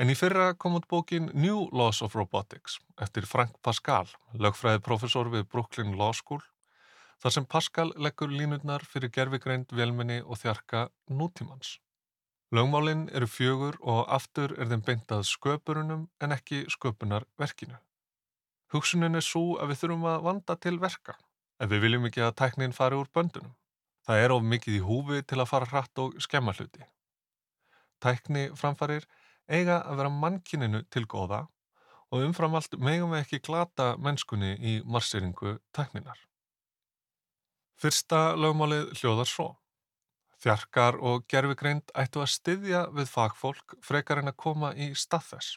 [0.00, 5.28] En í fyrra kom út bókin New Laws of Robotics eftir Frank Pascal, lögfræði profesor
[5.28, 6.40] við Brooklyn Law School,
[7.20, 11.76] þar sem Pascal leggur línurnar fyrir gerfigreind vélmenni og þjarka nútímans.
[12.48, 17.76] Lögmálinn eru fjögur og aftur er þeim beintað sköpurunum en ekki sköpunarverkinu.
[18.72, 21.18] Hugsunin er svo að við þurfum að vanda til verka
[21.60, 23.52] ef við viljum ekki að tæknin fari úr böndunum.
[24.08, 26.86] Það er of mikið í húfi til að fara hratt og skemma hluti.
[28.00, 29.04] Tækni framfarir
[29.48, 31.44] eiga að vera mannkininu til góða
[32.08, 36.16] og umfram allt megum við ekki glata mennskunni í marseringu tækninar.
[37.76, 39.50] Fyrsta lögmálið hljóðar svo.
[40.38, 45.56] Þjarkar og gerfigreind ættu að styðja við fagfólk frekar en að koma í stað þess.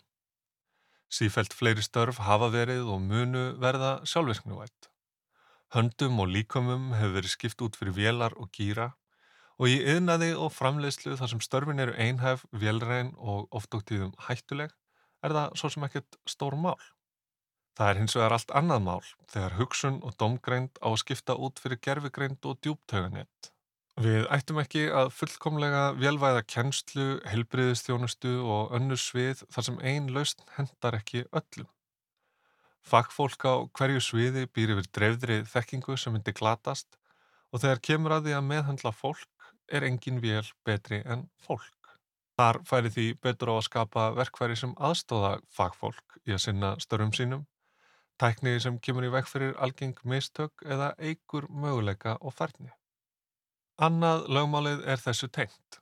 [1.11, 4.89] Sífælt fleiri störf hafa verið og munu verða sjálfvirknuvætt.
[5.75, 8.89] Höndum og líkomum hefur verið skipt út fyrir vélar og gýra
[9.61, 14.15] og í yðnaði og framleiðslu þar sem störfin eru einhæf, vélrein og oft og tíðum
[14.25, 14.73] hættuleg
[15.21, 16.79] er það svo sem ekkert stór mál.
[17.77, 21.61] Það er hins vegar allt annað mál þegar hugsun og domgreind á að skipta út
[21.61, 23.51] fyrir gerfigreind og djúptöganett
[24.01, 30.41] Við ættum ekki að fullkomlega velvæða kennslu, helbriðistjónustu og önnur svið þar sem einn lausn
[30.55, 31.67] hendar ekki öllum.
[32.81, 36.97] Fagfólk á hverju sviði býr yfir dreifðri þekkingu sem myndi glatast
[37.51, 41.93] og þegar kemur að því að meðhandla fólk er engin vél betri en fólk.
[42.39, 47.13] Þar færi því betur á að skapa verkværi sem aðstóða fagfólk í að sinna störfum
[47.13, 47.45] sínum,
[48.17, 52.73] tækni sem kemur í vekk fyrir algeng mistök eða eigur möguleika og færni.
[53.79, 55.81] Annað lögmálið er þessu tengt.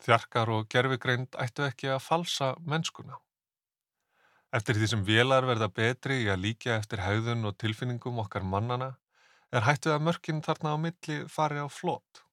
[0.00, 3.18] Þjarkar og gerfigreind ættu ekki að falsa mennskuna.
[4.50, 8.96] Eftir því sem vélar verða betri í að líka eftir haugðun og tilfinningum okkar mannana
[9.54, 12.24] er hættuð að mörkin þarna á milli fari á flót.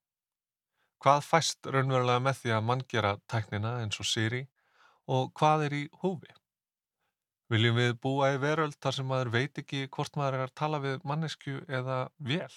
[0.97, 4.47] Hvað fæst raunverulega með því að mann gera tæknina eins og Siri
[5.05, 6.33] og hvað er í húfi?
[7.53, 10.81] Viljum við búa í veröld þar sem maður veit ekki hvort maður er að tala
[10.83, 12.49] við mannesku eða vél?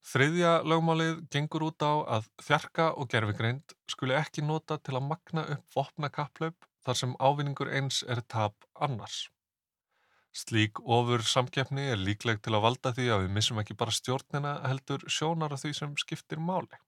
[0.00, 5.44] Þriðja lögmálið gengur út á að þjarka og gerfigreind skuli ekki nota til að magna
[5.54, 9.28] upp vopna kapplaup þar sem ávinningur eins er tap annars.
[10.32, 14.54] Slík ofur samkeppni er líkleg til að valda því að við missum ekki bara stjórnina
[14.64, 16.80] heldur sjónar af því sem skiptir máli.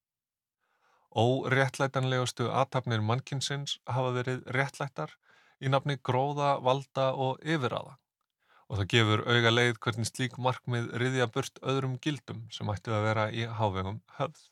[1.13, 5.13] Óréttlætanlegustu aðtapnir mannkinsins hafa verið réttlættar
[5.61, 7.99] í nafni gróða, valda og yfiraða
[8.73, 13.03] og það gefur auga leið hvernig slík markmið riðja burt öðrum gildum sem ættu að
[13.05, 14.47] vera í hávegum höfð.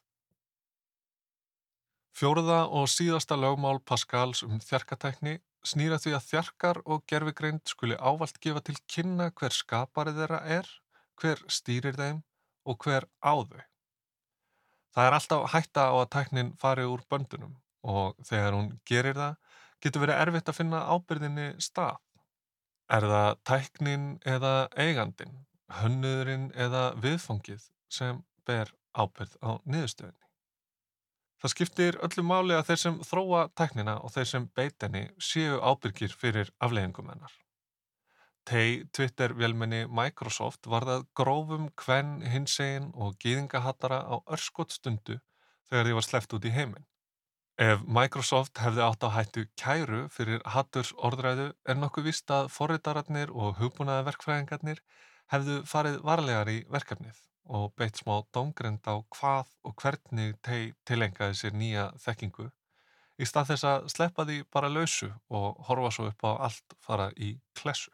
[2.21, 8.37] Fjóruða og síðasta lögmál Pascals um þjarkatækni snýra því að þjarkar og gerfigreind skuli ávalt
[8.45, 10.69] gefa til kynna hver skaparið þeirra er,
[11.17, 12.21] hver stýrir þeim
[12.69, 13.65] og hver á þau.
[14.93, 17.57] Það er alltaf hætta á að tæknin fari úr böndunum
[17.89, 19.37] og þegar hún gerir það
[19.81, 21.97] getur verið erfitt að finna ábyrðinni stað.
[22.91, 25.37] Er það tæknin eða eigandin,
[25.79, 30.27] hönnuðurinn eða viðfangið sem ber ábyrð á niðurstöðinni?
[31.41, 36.13] Það skiptir öllu máli að þeir sem þróa tæknina og þeir sem beitinni séu ábyrgir
[36.13, 37.33] fyrir afleggingum hennar.
[38.45, 45.21] Tei Twitter-vélmenni Microsoft varðað grófum hvenn hinsegin og gýðingahattara á örskot stundu
[45.71, 46.87] þegar því var sleppt út í heiminn.
[47.61, 53.35] Ef Microsoft hefði átt á hættu kæru fyrir hatturs orðræðu er nokkuð vist að forritararnir
[53.37, 54.81] og hugbúnaða verkfræðingarnir
[55.35, 57.21] hefðu farið varlegar í verkefnið
[57.59, 62.49] og beitt smá domgrend á hvað og hvernig tei tilengaði sér nýja þekkingu
[63.21, 67.13] í stað þess að sleppa því bara lausu og horfa svo upp á allt fara
[67.13, 67.93] í klessu.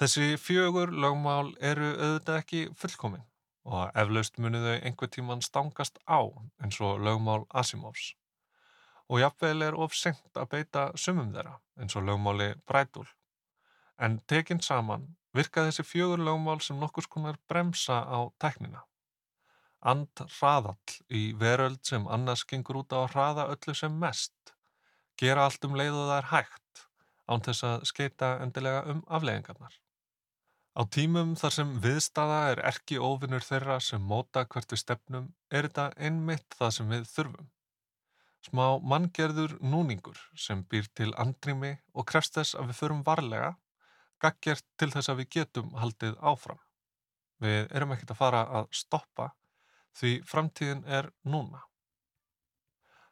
[0.00, 3.28] Þessi fjögur lögmál eru auðvitað ekki fullkomin
[3.68, 8.14] og eflaust muniðu einhver tíman stangast á eins og lögmál Asimovs
[9.08, 13.06] og jafnveil er of senkt að beita sumum þeirra, eins og lögmáli Brædúl.
[13.98, 18.82] En tekinn saman virka þessi fjögur lögmál sem nokkus konar bremsa á teknina.
[19.80, 24.54] And hraðall í veröld sem annars gengur út á að hraða öllu sem mest,
[25.20, 26.86] gera allt um leið og það er hægt,
[27.30, 29.76] án þess að skeita endilega um afleggingarnar.
[30.76, 35.68] Á tímum þar sem viðstaða er erki óvinnur þeirra sem móta hvert við stefnum, er
[35.68, 37.48] þetta einmitt það sem við þurfum.
[38.46, 43.56] Smá manngerður núningur sem býr til andrými og krefst þess að við förum varlega,
[44.22, 46.60] gaggjert til þess að við getum haldið áfram.
[47.42, 49.32] Við erum ekkert að fara að stoppa
[49.98, 51.64] því framtíðin er núna.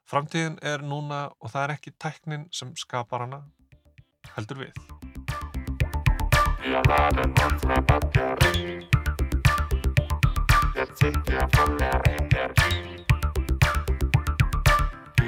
[0.06, 3.42] Framtíðin er núna og það er ekki tæknin sem skapar hana,
[4.36, 4.82] heldur við.
[6.62, 8.80] Wir laden unsere Batterie.
[10.76, 12.04] Jetzt sind wir voller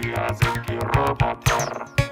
[0.07, 2.06] я зеки роботер.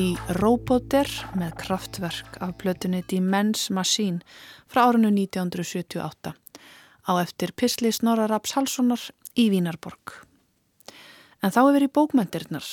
[0.00, 4.22] Die Roboter með kraftverk af blötunni Dimens Machine
[4.70, 6.30] frá árinu 1978
[7.04, 9.02] á eftir Pisli Snorra Raps Halssonar
[9.36, 10.14] í Vínarborg.
[11.44, 12.64] En þá er verið bókmyndirnar.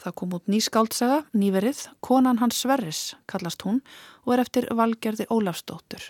[0.00, 3.78] Það kom út ný skáldsaga, nýverið, Konan hans Sverris kallast hún
[4.24, 6.02] og er eftir Valgerði Ólafsdóttur.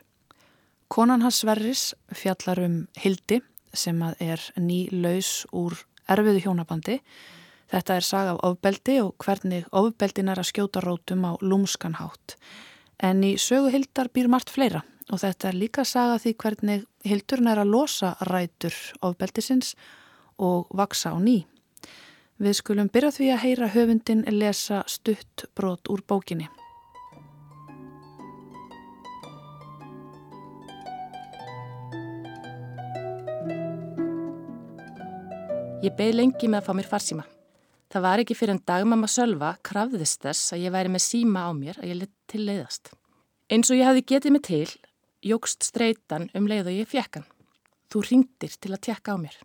[0.88, 3.42] Konan hans Sverris fjallar um Hildi
[3.76, 5.76] sem að er ný laus úr
[6.08, 7.02] erfiðu hjónabandi.
[7.66, 12.36] Þetta er saga af ofbeldi og hvernig ofbeldin er að skjóta rótum á lúmskanhátt.
[13.02, 17.50] En í sögu Hildar býr margt fleira og þetta er líka saga því hvernig Hildurinn
[17.50, 18.74] er að losa rætur
[19.06, 19.74] ofbeldisins
[20.38, 21.44] og vaksa á ný.
[22.38, 26.50] Við skulum byrja því að heyra höfundin lesa stutt brot úr bókinni.
[35.84, 37.24] Ég beð lengi með að fá mér farsíma.
[37.96, 41.50] Það var ekki fyrir en dagmamma Sölva krafðist þess að ég væri með síma á
[41.56, 42.90] mér að ég lit til leiðast.
[43.48, 44.66] Eins og ég hafði getið mig til,
[45.24, 47.24] jógst streitan um leið og ég fjekkan.
[47.88, 49.40] Þú ringdir til að tjekka á mér.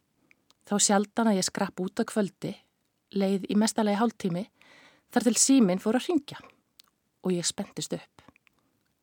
[0.68, 2.52] Þá sjaldan að ég skrapp út á kvöldi,
[3.16, 4.44] leið í mestalegi hálftími,
[5.16, 6.44] þar til símin fór að ringja
[7.24, 8.28] og ég spendist upp.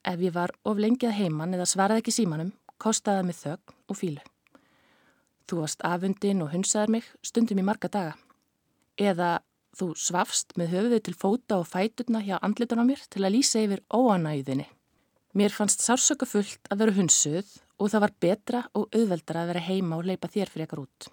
[0.05, 4.31] Ef ég var of lengið heimann eða svaraði ekki símanum, kostaði mig þögn og fílu.
[5.49, 8.19] Þú varst afundin og hunsaði mig stundum í marga daga.
[8.99, 9.39] Eða
[9.79, 13.63] þú svafst með höfuðið til fóta og fæturna hjá andlitan á mér til að lýsa
[13.63, 14.67] yfir óanæðinni.
[15.39, 19.67] Mér fannst sársöka fullt að vera hunsuð og það var betra og auðveldra að vera
[19.69, 21.09] heima og leipa þér fyrir ekkar út.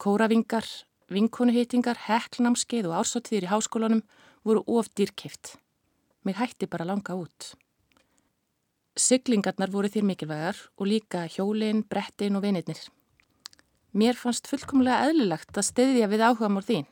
[0.00, 0.64] Kóravingar,
[1.12, 4.04] vinkonuhýtingar, heklnámskeið og ársáttíðir í háskólanum
[4.46, 5.58] voru of dýrkeift.
[6.24, 7.52] Mig hætti bara langa út.
[8.96, 12.80] Siglingarnar voru þér mikilvægar og líka hjólinn, brettin og vinirnir.
[13.92, 16.88] Mér fannst fullkomlega eðlilegt að stiðja við áhugamál þín.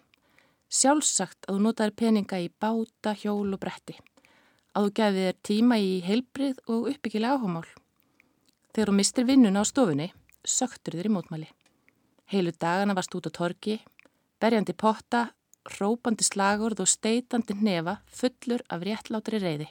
[0.68, 3.94] Sjálfsagt að þú notaði peninga í báta, hjól og bretti.
[4.76, 7.64] Að þú gefið þér tíma í heilbrið og uppbyggilega áhugamál.
[8.76, 10.10] Þegar þú mistir vinnuna á stofunni,
[10.44, 11.48] söktur þér í mótmæli.
[12.28, 13.78] Heilu dagana varst út á torki,
[14.38, 15.30] berjandi potta,
[15.78, 19.70] rópandi slagurð og steitandi nefa fullur af réttlátri reyði.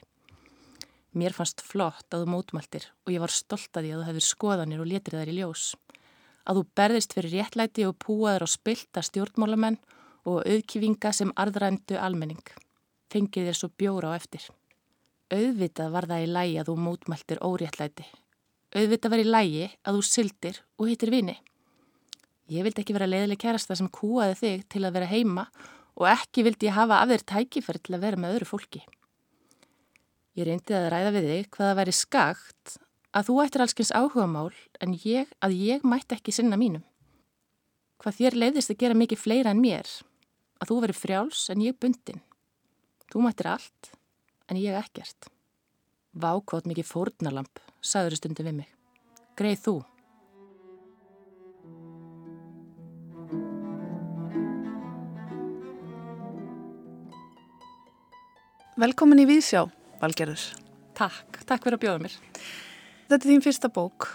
[1.14, 4.26] Mér fannst flott að þú mótmæltir og ég var stolt að því að þú hefur
[4.26, 5.70] skoðanir og letrið þær í ljós
[6.48, 9.80] að þú berðist fyrir réttlæti og púaður og spilta stjórnmálamenn
[10.28, 12.44] og auðkifinga sem arðrændu almenning.
[13.12, 14.44] Fengið þér svo bjóra á eftir.
[15.32, 18.06] Auðvitað var það í lægi að þú mótmæltir óréttlæti.
[18.76, 21.38] Auðvitað var í lægi að þú syldir og hittir vini.
[22.52, 25.48] Ég vildi ekki vera leiðileg kærasta sem kúaði þig til að vera heima
[25.98, 28.84] og ekki vildi ég hafa af þér tækifæri til að vera með öðru fólki.
[30.38, 32.78] Ég reyndi að ræða við þig hvaða væri skakt
[33.18, 34.52] að þú ættir allskins áhuga mál
[34.84, 36.84] en ég, að ég mætti ekki sinna mínum.
[37.98, 39.90] Hvað þér leiðist að gera mikið fleira en mér,
[40.58, 42.22] að þú veri frjáls en ég bundin.
[43.12, 43.92] Þú mættir allt
[44.50, 45.30] en ég ekkert.
[46.18, 48.74] Vákvátt mikið fórnalamp, sagður stundu við mig.
[49.38, 49.76] Greið þú.
[58.78, 59.64] Velkomin í Víðsjá,
[59.98, 60.42] Valgerður.
[60.98, 62.18] Takk, takk fyrir að bjóða mér.
[63.08, 64.08] Þetta er þín fyrsta bók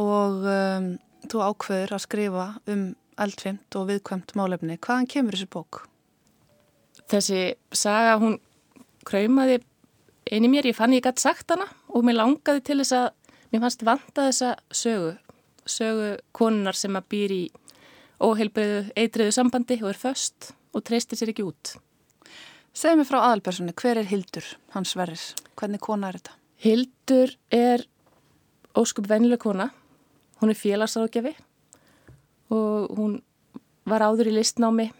[0.00, 0.88] og um,
[1.30, 2.88] þú ákveður að skrifa um
[3.20, 4.76] eldfimt og viðkvæmt málefni.
[4.80, 5.82] Hvaðan kemur þessi bók?
[7.10, 7.40] Þessi
[7.74, 8.38] saga, hún
[9.08, 9.60] kröymaði
[10.30, 13.08] inn í mér, ég fann ég gætt sagt hana og mér langaði til þess að,
[13.50, 14.52] mér fannst vanta þessa
[14.82, 15.12] sögu,
[15.66, 17.42] sögu konunar sem að býr í
[18.20, 21.74] óheilbreyðu, eitriðu sambandi og er föst og treystir sér ekki út.
[22.76, 24.46] Segð mér frá aðalpersonu, hver er Hildur,
[24.76, 25.32] hans verðis?
[25.58, 26.36] Hvernig kona er þetta?
[26.60, 27.86] Hildur er
[28.78, 29.70] óskup vennileg kona,
[30.38, 31.34] hún er félagsáðgjafi
[32.50, 33.20] og hún
[33.88, 34.90] var áður í listnámi,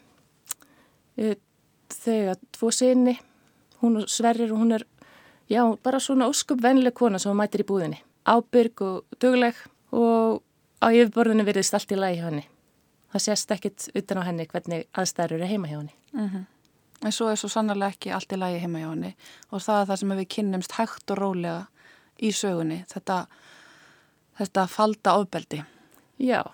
[1.91, 3.17] þegar tvo sinni,
[3.83, 4.87] hún Sverrir og hún er,
[5.51, 8.01] já, bara svona óskup vennileg kona sem hún mætir í búðinni.
[8.29, 9.57] Ábyrg og dugleg
[9.93, 10.43] og
[10.81, 12.47] á yfirborðinu virðist allt í lagi hjá henni.
[13.11, 15.95] Það sést ekkit utan á henni hvernig aðstæður eru heima hjá henni.
[17.01, 19.15] En svo er svo sannarlega ekki allt í lagi heima hjá henni
[19.51, 21.67] og það er það sem við kynnumst hægt og rólega
[22.21, 23.27] í sögunni, þetta,
[24.39, 25.63] þetta falda ofbeldi.
[26.21, 26.45] Já,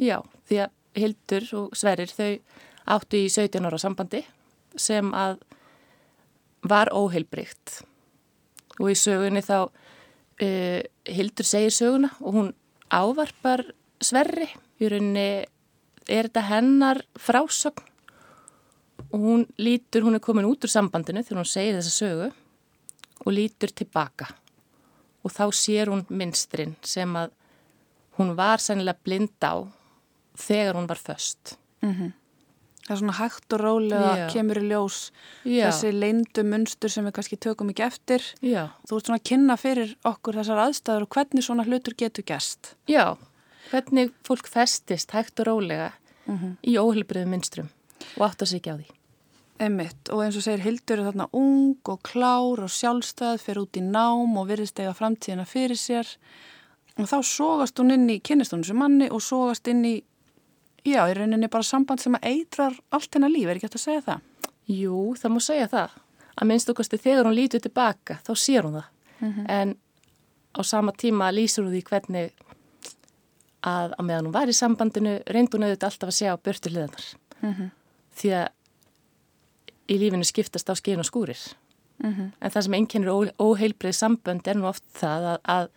[0.00, 0.18] já,
[0.48, 2.32] því að Hildur og Sverrir þau
[2.92, 4.22] áttu í 17 ára sambandi
[4.76, 5.40] sem að
[6.68, 7.80] var óheilbrygt
[8.78, 12.52] og í sögunni þá uh, Hildur segir söguna og hún
[12.92, 13.64] ávarpar
[14.02, 14.48] Sverri.
[14.82, 15.26] Í rauninni
[16.10, 17.88] er þetta hennar frásögn.
[19.12, 22.30] Og hún lítur, hún er komin út úr sambandinu þegar hún segir þessa sögu
[23.22, 24.30] og lítur tilbaka.
[25.22, 27.34] Og þá sér hún minstrin sem að
[28.16, 29.68] hún var sennilega blind á
[30.38, 31.56] þegar hún var föst.
[32.82, 34.24] Það er svona hægt og rólega Já.
[34.32, 34.96] kemur í ljós
[35.46, 35.68] Já.
[35.68, 38.24] þessi leindu munstur sem við kannski tökum ekki eftir.
[38.42, 42.26] Já, Þú ert svona að kynna fyrir okkur þessar aðstæður og hvernig svona hlutur getur
[42.26, 42.74] gæst.
[42.90, 43.16] já,
[43.70, 45.92] hvernig fólk festist hægt og rólega
[46.62, 47.70] í óheilbriðum minstrum
[48.16, 48.88] og átt að sig ekki á því.
[49.62, 53.78] Einmitt og eins og segir Hildur er þarna ung og klár og sjálfstæð, fer út
[53.78, 56.08] í nám og virðist eiga framtíðina fyrir sér
[56.98, 60.02] og þá sogast hún inn í kynnist hún sem manni og sogast inn í,
[60.84, 63.84] já, í rauninni bara samband sem að eitrar allt hennar líf, er ekki hægt að
[63.86, 64.20] segja það?
[64.72, 65.96] Jú, það má segja það.
[66.32, 68.88] Að minnst okkarstu þegar hún lítur tilbaka, þá sér hún það.
[69.48, 69.76] En
[70.56, 72.32] á sama tíma lýsir hún því hvernig
[73.62, 76.70] að á meðan hún var í sambandinu reyndi hún auðvitað alltaf að segja á börtu
[76.72, 77.04] hliðanar.
[78.18, 78.48] Því að
[79.92, 81.38] í lífinu skiptast á skein og skúrir.
[82.40, 85.68] En það sem einkennir ó, óheilbrið sambönd er nú oft það að, að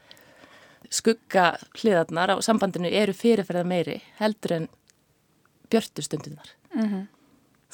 [0.90, 1.46] skugga
[1.78, 4.68] hliðarnar á sambandinu eru fyrirferða meiri heldur en
[5.72, 6.50] björtu stundunar.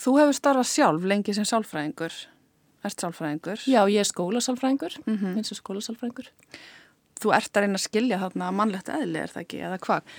[0.01, 2.13] Þú hefur starfað sjálf lengi sem sálfræðingur,
[2.87, 3.65] ert sálfræðingur.
[3.69, 4.95] Já, ég er skólasálfræðingur,
[5.35, 6.31] eins og skólasálfræðingur.
[7.21, 10.15] Þú ert að reyna að skilja þarna mannlegt eðli, er það ekki, eða hvað?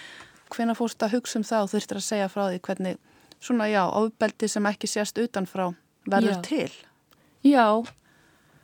[0.52, 3.00] Hvena fórst að hugsa um það og þurftir að segja frá því hvernig
[3.42, 5.72] svona, já, ofbeldi sem ekki sést utanfrá
[6.06, 6.42] verður Já.
[6.46, 6.70] til?
[7.42, 7.66] Já,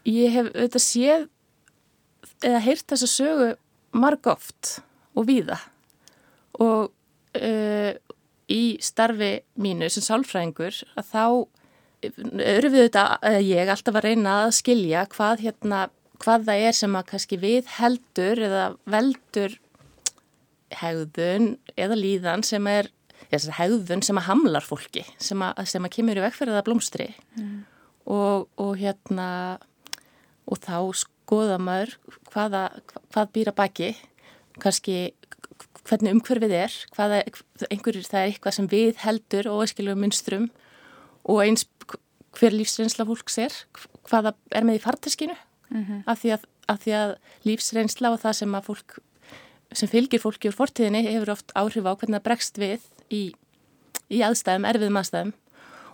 [0.06, 1.26] ég hef auðvitað séð
[2.46, 3.48] eða heyrt þessa sögu
[3.98, 4.78] marg oft
[5.18, 5.58] og víða
[6.58, 7.92] og uh,
[8.48, 11.24] í starfi mínu sem sálfræðingur að þá
[12.02, 15.80] eru við auðvitað, eða ég alltaf að reyna að skilja hvað hérna,
[16.22, 19.56] hvað það er sem að kannski við heldur eða veldur
[20.78, 22.90] hegðun eða líðan sem er
[23.28, 27.08] þessar hegðun sem að hamlar fólki sem að, sem að kemur í vegferða blómstri.
[28.08, 29.58] Og, og hérna
[30.48, 31.96] og þá skoða maður
[32.32, 32.62] hvaða,
[33.12, 33.90] hvað býra baki
[34.62, 35.12] kannski
[35.88, 37.22] hvernig umhverfið er hvaða,
[37.70, 40.48] einhverjir það er eitthvað sem við heldur og eskilugum munstrum
[41.28, 41.66] og eins
[42.38, 43.54] hver lífsreynsla fólks er
[44.08, 45.36] hvaða er með í farteskinu.
[46.08, 47.10] Af, því að, af því að
[47.44, 48.98] lífsreynsla og það sem að fólk
[49.76, 53.22] sem fylgir fólki úr fortíðinni hefur oft áhrif á hvernig það bregst við í,
[54.08, 55.34] í aðstæðum, erfiðum aðstæðum.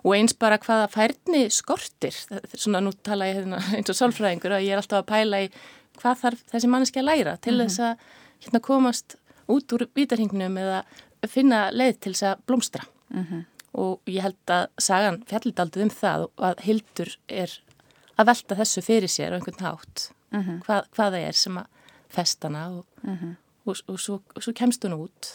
[0.05, 2.15] Og eins bara hvaða færni skortir,
[2.55, 5.51] svona nú tala ég hérna, eins og sálfræðingur og ég er alltaf að pæla í
[5.99, 8.07] hvað þarf þessi manneski að læra til þess að
[8.45, 9.17] hérna, komast
[9.49, 10.83] út úr vítarhingnum eða
[11.29, 12.85] finna leið til þess að blómstra.
[13.75, 17.51] Og ég held að sagan fjallidaldið um það og að Hildur er
[18.17, 20.11] að velta þessu fyrir sér á einhvern hátt.
[20.67, 21.67] Hvað, hvað það er sem að
[22.15, 22.85] festana og,
[23.67, 25.35] og, og, svo, og svo kemst hún út.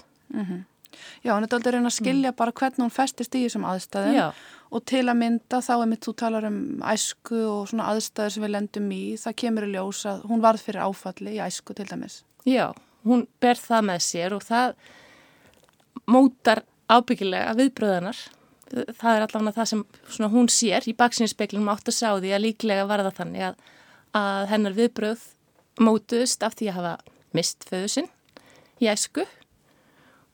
[1.23, 4.15] Já, hann er aldrei reyna að skilja bara hvernig hún festist í þessum aðstæðum.
[4.15, 4.31] Já.
[4.71, 8.43] og til að mynda þá er mitt þú talar um æsku og svona aðstæður sem
[8.45, 11.87] við lendum í, það kemur í ljós að hún varð fyrir áfalli í æsku til
[11.89, 12.23] dæmis.
[12.45, 12.71] Já,
[13.07, 14.75] hún ber það með sér og það
[16.09, 18.19] mótar ábyggilega viðbröðanar.
[18.69, 22.43] Það er allavega það sem svona, hún sér í baksinnspeglunum átt að sá því að
[22.45, 23.59] líklega var það þannig að,
[24.19, 25.25] að hennar viðbröð
[25.79, 26.93] mótuðust af því að hafa
[27.37, 28.09] mist föðu sinn
[28.81, 29.25] í æsku.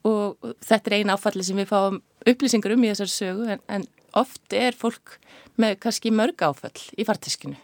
[0.06, 3.88] Og þetta er eina áfalli sem við fáum upplýsingar um í þessar sögu en, en
[4.18, 5.18] oft er fólk
[5.62, 7.58] með kannski mörg áfall í fartiskinu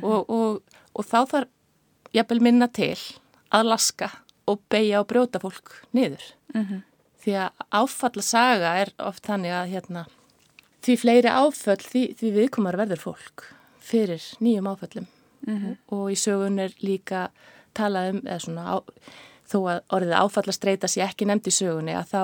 [0.00, 0.60] og, og,
[0.96, 2.96] og þá þarf jafnvel minna til
[3.54, 4.10] að laska
[4.50, 6.24] og beigja og brjóta fólk niður.
[7.24, 10.06] Því að áfalla saga er oft þannig að hérna,
[10.84, 13.46] því fleiri áföll því, því viðkomar verður fólk
[13.80, 15.06] fyrir nýjum áföllum.
[15.92, 17.30] Og í sögun er líka
[17.76, 18.76] talað um, eða svona á,
[19.44, 22.22] þó að orðið áfallastreita sé ekki nefnd í sögunni að þá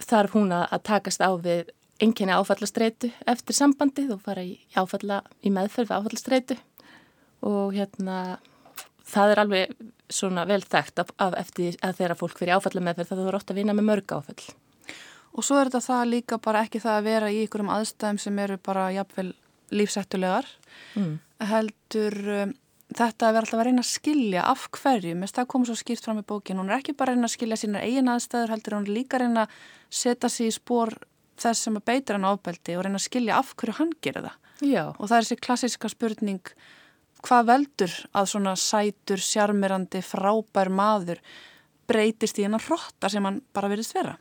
[0.00, 5.52] þarf hún að takast á við enginni áfallastreitu eftir sambandið og fara í, áfalla, í
[5.52, 6.56] meðferð áfallastreitu.
[7.44, 8.38] Og hérna
[9.10, 9.74] það er alveg
[10.10, 13.52] svona vel þekkt af, af eftir að þeirra fólk fyrir áfalla meðferð það voru ótt
[13.52, 14.48] að vinna með mörg áfall.
[15.34, 18.38] og svo er þetta það líka bara ekki það að vera í ykkurum aðstæðum sem
[18.42, 19.32] eru bara jafnvel
[19.70, 20.46] lífsættulegar
[20.96, 21.18] Mm.
[21.44, 22.52] heldur um,
[22.96, 26.02] þetta að vera alltaf að reyna að skilja af hverju, mest það kom svo skýrt
[26.06, 28.76] fram í bókin, hún er ekki bara að reyna að skilja sínar eigin aðstæður, heldur
[28.78, 29.54] hún líka að reyna að
[30.00, 30.94] setja sig í spór
[31.40, 34.66] þess sem að beitir hann ábeldi og reyna að skilja af hverju hann gerir það
[34.72, 36.42] Já, og það er þessi klassiska spurning
[37.26, 41.20] hvað veldur að svona sætur, sjarmirandi, frábær maður
[41.90, 44.16] breytist í hennar hrotta sem hann bara verðist vera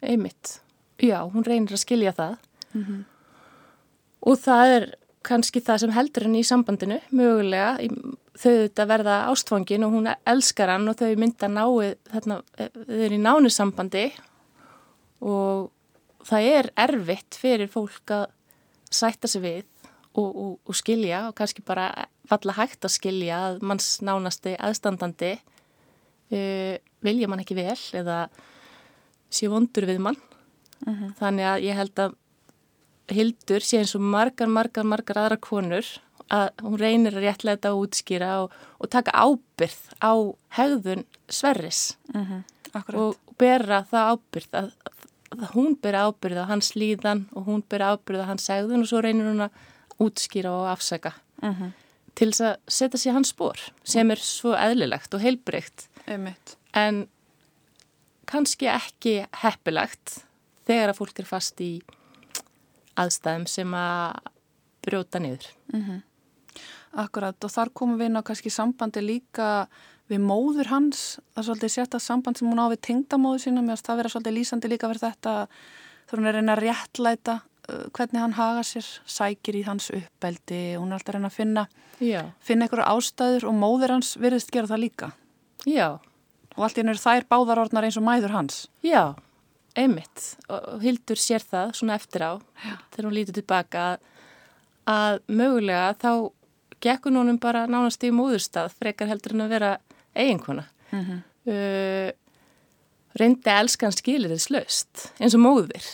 [0.00, 0.60] einmitt.
[1.00, 2.38] Já, hún reynir að skilja það.
[4.20, 4.86] Og það er
[5.26, 7.74] kannski það sem heldur henni í sambandinu, mögulega.
[8.40, 13.00] Þau þetta verða ástfangin og hún elskar hann og þau mynda náið, þarna, eh, þau
[13.04, 14.06] eru í nánu sambandi
[15.20, 15.70] og
[16.24, 18.26] það er erfitt fyrir fólk að
[18.90, 19.64] sætta sig við
[20.20, 21.88] og, og, og skilja og kannski bara
[22.30, 28.22] falla hægt að skilja að manns nánasti aðstandandi uh, vilja mann ekki vel eða
[29.30, 30.18] sé vondur við mann.
[31.20, 32.16] Þannig að ég held að
[33.10, 35.86] Hildur sé eins og margar, margar, margar aðra konur
[36.30, 40.12] að hún reynir að réttlega þetta að útskýra og, og taka ábyrð á
[40.56, 41.80] hegðun Sverris
[42.70, 42.94] Akkurat.
[42.94, 44.70] og bera það ábyrð að,
[45.34, 48.90] að hún bera ábyrð á hans líðan og hún bera ábyrð á hans hegðun og
[48.92, 49.58] svo reynir hún að
[50.00, 51.14] útskýra og afsaka.
[52.18, 56.56] Til þess að setja sér hans spór sem er svo eðlilegt og heilbreykt Einmitt.
[56.74, 57.06] en
[58.30, 60.20] kannski ekki heppilegt
[60.68, 61.80] þegar að fólk er fast í
[63.00, 64.18] aðstæðum sem að
[64.84, 65.46] brjóta niður.
[67.00, 69.68] Akkurat og þar komum við inn á kannski sambandi líka
[70.10, 73.86] við móður hans, það er svolítið sérta samband sem hún á við tengdamóður sína, finnst
[73.86, 75.34] það vera svolítið lýsandi líka verið þetta
[76.10, 77.49] þegar hún er reyna að réttlæta uh,
[77.96, 81.64] hvernig hann haga sér, sækir í hans uppbeldi, hún er alltaf reyna að finna,
[82.00, 82.22] Já.
[82.40, 85.10] finna einhverja ástæður og móður hans virðist gera það líka
[85.68, 85.88] Já,
[86.56, 88.68] og allt í hennu eru þær báðarordnar eins og mæður hans.
[88.82, 89.14] já,
[89.76, 92.74] einmitt og Hildur sér það svona eftir á já.
[92.90, 93.86] þegar hún lítur tilbaka
[94.86, 96.12] að, mögulega þá
[96.80, 99.72] gekkur núnum bara nánast í móðurstað frekar heldur en að vera
[100.16, 100.64] eiginkona.
[100.90, 102.10] Mm uh,
[103.18, 105.86] reyndi að elska hann skilir þess löst eins og móðir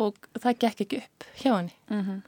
[0.00, 2.22] og það gekk ekki upp hjá henni.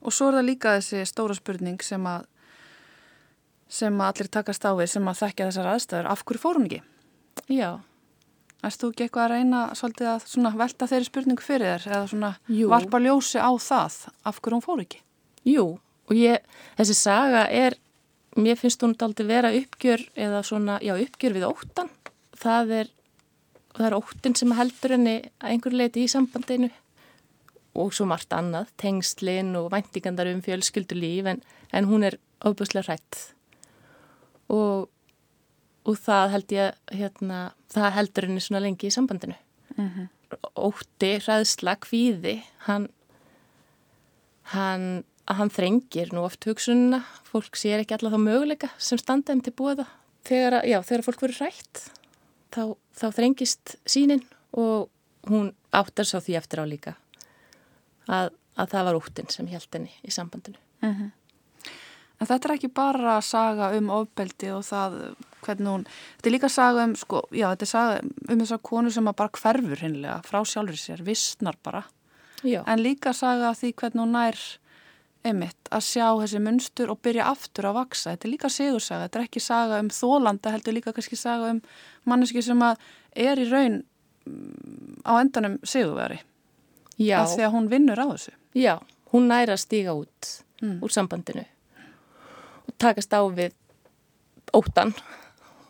[0.00, 2.26] Og svo er það líka þessi stóra spurning sem að
[3.70, 6.66] sem að allir takast á við sem að þekkja þessar aðstæður, af hverju fór hún
[6.66, 6.80] ekki?
[7.54, 7.70] Já,
[8.66, 12.66] þú ekki eitthvað að reyna svolítið að velta þeirri spurningu fyrir þér eða svona Jú.
[12.72, 15.00] varpa ljósi á það af hverju hún fór ekki?
[15.46, 15.78] jú,
[16.10, 16.42] og ég,
[16.78, 17.76] þessi saga er,
[18.36, 21.90] mér finnst hún aldrei vera uppgjör eða svona, já, uppgjör við óttan.
[22.40, 22.90] Það er,
[23.76, 26.70] það er óttin sem heldur henni að einhverju leiti í sambandinu
[27.80, 31.42] og svo margt annað, tengslinn og væntingandar um fjölskyldulíf en,
[31.72, 33.20] en hún er ofbúslega hrætt
[34.50, 34.88] og,
[35.86, 37.42] og það held ég, hérna,
[37.72, 39.36] það heldur henni svona lengi í sambandinu.
[40.58, 42.88] Ótti, hræðsla, kvíði, hann,
[44.54, 49.44] hann, hann þrengir nú oft hugsununa, fólk sér ekki alla þá möguleika sem standa þeim
[49.46, 49.96] til búa það.
[50.30, 51.84] Þegar, já, þegar fólk verður hrætt,
[52.54, 54.24] þá, þá þrengist sínin
[54.56, 54.90] og
[55.28, 56.96] hún áttar svo því eftir á líka
[58.08, 60.58] að, að það var óttin sem held henni í sambandinu.
[62.20, 64.98] En þetta er ekki bara saga um ofbeldi og það
[65.40, 65.84] hvernig hún,
[66.18, 69.16] þetta er líka saga um sko, já, þetta er saga um þessar konu sem að
[69.22, 71.84] bara hverfur hinnlega frá sjálfur sér, vissnar bara.
[72.44, 74.42] Já, en líka saga af því hvernig hún nær
[75.24, 78.14] einmitt að sjá þessi munstur og byrja aftur að vaksa.
[78.14, 81.60] Þetta er líka sigursaga, þetta er ekki saga um þólanda, heldur líka kannski saga um
[82.08, 82.76] manneski sem að
[83.16, 83.82] er í raun
[84.26, 86.20] mm, á endanum sigurveri.
[87.00, 88.32] já, Af því að hún vinnur á þessu.
[88.54, 88.74] já,
[89.12, 90.76] hún næra að stíga út Mm.
[90.84, 91.40] úr sambandinu
[92.68, 93.54] og takast á við
[94.52, 94.92] óttan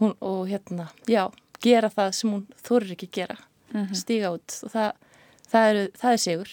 [0.01, 1.28] hún, og hérna, já,
[1.62, 3.36] gera það sem hún þorir ekki að gera,
[3.94, 4.88] stíga út og það,
[5.46, 6.51] það, er, það er sigur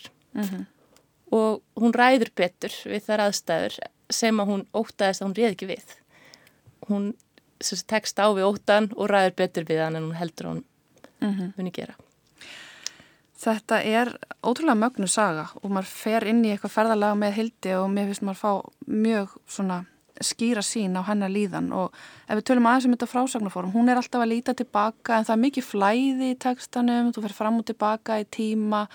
[1.34, 3.78] og hún ræður betur við þær aðstæður
[4.14, 5.96] sem að hún ótaðist að hún réð ekki við.
[6.88, 7.08] Hún
[7.90, 10.64] tekst á við ótan og ræður betur við hann en hún heldur hún
[11.58, 11.98] muni gera.
[13.38, 17.92] Þetta er ótrúlega mögnu saga og maður fer inn í eitthvað ferðalega með hildi og
[17.94, 18.52] mér finnst maður fá
[18.88, 19.84] mjög svona
[20.24, 21.94] skýra sín á hennar líðan og
[22.26, 25.36] ef við tölum aðeins um þetta frásagnaform, hún er alltaf að líta tilbaka en það
[25.36, 28.88] er mikið flæði í textanum, þú fer fram og tilbaka í tíma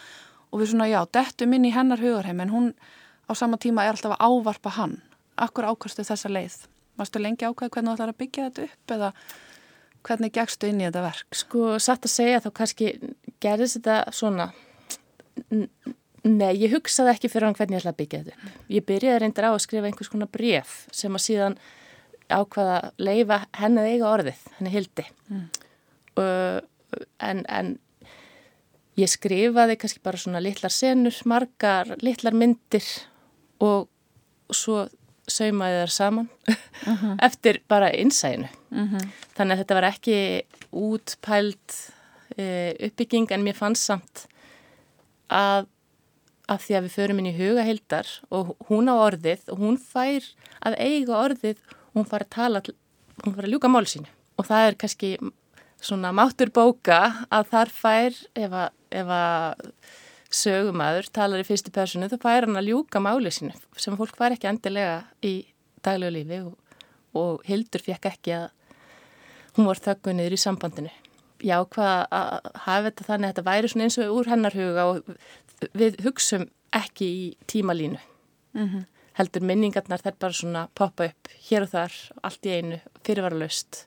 [0.53, 2.69] og við svona, já, dettum inn í hennar hugarheim en hún
[3.29, 4.99] á sama tíma er alltaf að ávarpa hann.
[5.41, 6.59] Akkur ákastu þessa leið?
[7.01, 9.11] Varstu lengi ákvæði hvernig þú ætlar að byggja þetta upp eða
[10.07, 11.39] hvernig gegstu inn í þetta verk?
[11.39, 12.91] Sko, satt að segja þá kannski
[13.43, 14.49] gerðist þetta svona,
[16.29, 18.59] nei, ég hugsaði ekki fyrir hann hvernig ég ætla að byggja þetta upp.
[18.77, 21.57] Ég byrjaði reyndar á að skrifa einhvers konar bref sem að síðan
[22.33, 25.07] ákvaða að leifa henni að eiga orðið, henni hildi.
[25.33, 25.49] Mm.
[27.25, 27.73] en, en
[28.99, 32.85] ég skrifaði kannski bara svona litlar senur, margar litlar myndir
[33.63, 33.89] og
[34.53, 34.85] svo
[35.31, 36.29] saumaði þar saman
[37.29, 38.51] eftir bara innsæðinu.
[39.37, 40.17] Þannig að þetta var ekki
[40.73, 41.77] útpælt
[42.37, 42.45] e,
[42.89, 44.27] uppbygging en mér fannst samt
[45.33, 45.69] að,
[46.51, 50.27] að því að við förum inn í hugahildar og hún á orðið og hún fær
[50.61, 51.63] að eiga orðið
[51.93, 52.63] og hún fær að tala,
[53.25, 54.11] hún fær að ljúka mál sínu.
[54.41, 55.17] Og það er kannski
[55.83, 59.67] svona máttur bóka að þar fær ef að, ef að
[60.33, 64.35] sögumæður talar í fyrstu personu þá fær hann að ljúka máli sínu sem fólk fær
[64.37, 65.35] ekki endilega í
[65.85, 66.55] daglegu lífi og,
[67.19, 68.49] og Hildur fekk ekki að
[69.59, 70.93] hún var þöggu niður í sambandinu.
[71.43, 74.87] Já, hvað að hafa þetta þannig að þetta væri svona eins og úr hennar huga
[74.89, 78.01] og við hugsum ekki í tímalínu.
[78.57, 78.89] Mhm.
[79.19, 83.83] Heldur minningarnar þær bara svona poppa upp hér og þar, allt í einu, fyrirvaralaust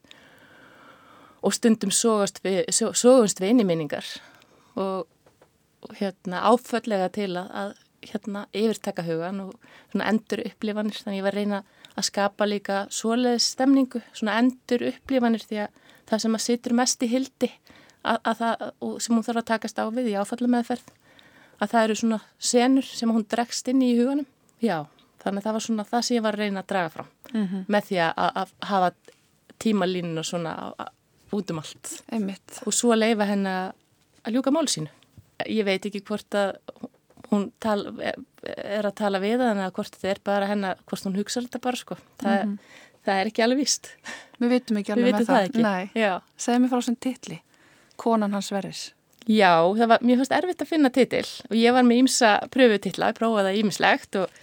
[1.41, 4.05] og stundum sogast við, sogumst við inn í minningar
[4.75, 5.07] og,
[5.85, 7.73] og hérna áföllega til að, að
[8.05, 9.55] hérna yfirtaka hugan og
[9.91, 11.61] svona endur upplifanir þannig ég var að reyna
[11.95, 17.05] að skapa líka svoleiðis stemningu, svona endur upplifanir því að það sem að situr mest
[17.05, 17.49] í hildi
[18.05, 20.91] að, að það, og sem hún þarf að takast á við í áfallameðferð
[21.55, 22.19] að það eru svona
[22.51, 24.27] senur sem hún dregst inn í huganum.
[24.63, 24.83] Já,
[25.23, 27.11] þannig að það var svona það sem ég var að reyna að draga fram
[27.71, 28.91] með því að, að hafa
[29.63, 30.85] tímalínuna svona á, á,
[31.35, 31.91] út um allt.
[32.11, 32.61] Einmitt.
[32.67, 33.73] og svo að leifa henn að
[34.33, 34.89] ljúka mál sínu.
[35.51, 36.55] Ég veit ekki hvort að
[37.31, 37.79] hún tal,
[38.45, 41.61] er að tala við hann eða hvort þetta er bara henn hvort hún hugsa þetta
[41.63, 41.97] bara sko.
[42.21, 42.57] Það,
[43.05, 43.89] það er ekki alveg víst.
[44.39, 45.49] Við vitum ekki Við alveg vitum með það það.
[45.49, 45.65] ekki.
[45.65, 46.03] Nei.
[46.05, 46.13] Já.
[46.45, 47.39] Segðu mér frá þessum titli.
[48.01, 48.83] Konan hans Sverris.
[49.25, 53.07] Já, það var, mér fannst erfitt að finna titil og ég var með ímsa pröfutitla,
[53.09, 54.35] ég prófaði það ímislegt og,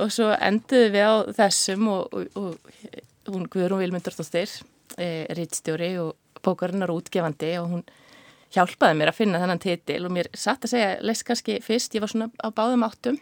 [0.00, 2.54] og svo enduðu við á þessum og, og,
[3.28, 4.54] og hún Guðrún Vilmundardóttir,
[4.96, 7.84] e, rittstjóri og bókarinnar útgefandi og hún
[8.52, 12.04] hjálpaði mér að finna þennan titil og mér satt að segja, leist kannski fyrst, ég
[12.04, 13.18] var svona á báðum áttum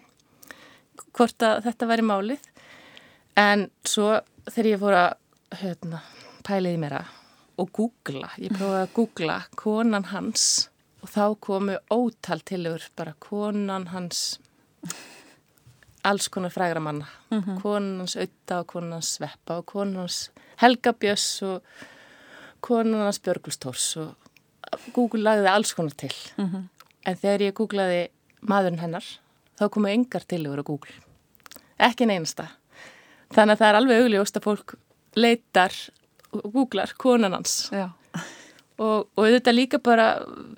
[1.16, 2.50] hvort að þetta væri málið.
[3.38, 4.18] En svo
[4.50, 6.02] þegar ég fór að hérna,
[6.46, 7.16] pæliði mér að
[7.60, 10.44] og googla, ég prófaði að googla konan hans
[11.00, 14.38] og þá komu ótal tilugur bara konan hans
[16.08, 17.08] alls konar frægra manna.
[17.60, 21.60] Konan hans auða og konan hans sveppa og konan hans Helga Bjöss og
[22.64, 24.29] konan hans Björgulstórs og
[24.94, 26.12] Google lagði alls konar til.
[26.38, 28.00] En þegar ég googlaði
[28.46, 29.06] maðurinn hennar
[29.60, 30.94] þá komu engar tilugur á Google.
[31.80, 32.48] Ekki neynasta
[33.34, 34.74] þannig að það er alveg augljóst að fólk
[35.16, 35.74] leitar
[36.32, 37.70] og googlar konan hans.
[37.74, 37.88] Já.
[38.80, 40.06] og, og þetta líka bara,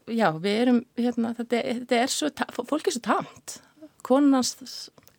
[0.06, 2.30] já, við erum, hérna, þetta, þetta er svo,
[2.68, 3.56] fólk er svo tamt,
[4.06, 4.52] konans,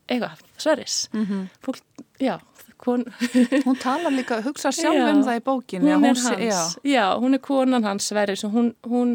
[0.07, 1.47] eitthvað, Sverris, Mhm.
[1.65, 1.81] fólk,
[2.19, 2.37] já,
[2.77, 3.03] kon,
[3.67, 5.09] Hún talar líka, hugsa sjálf Já.
[5.11, 5.91] um það í bókinni.
[5.91, 6.93] að hún er sé- hans, Já.
[6.95, 7.05] já.
[7.19, 9.13] hún er konan hans Sverris og hún, hún,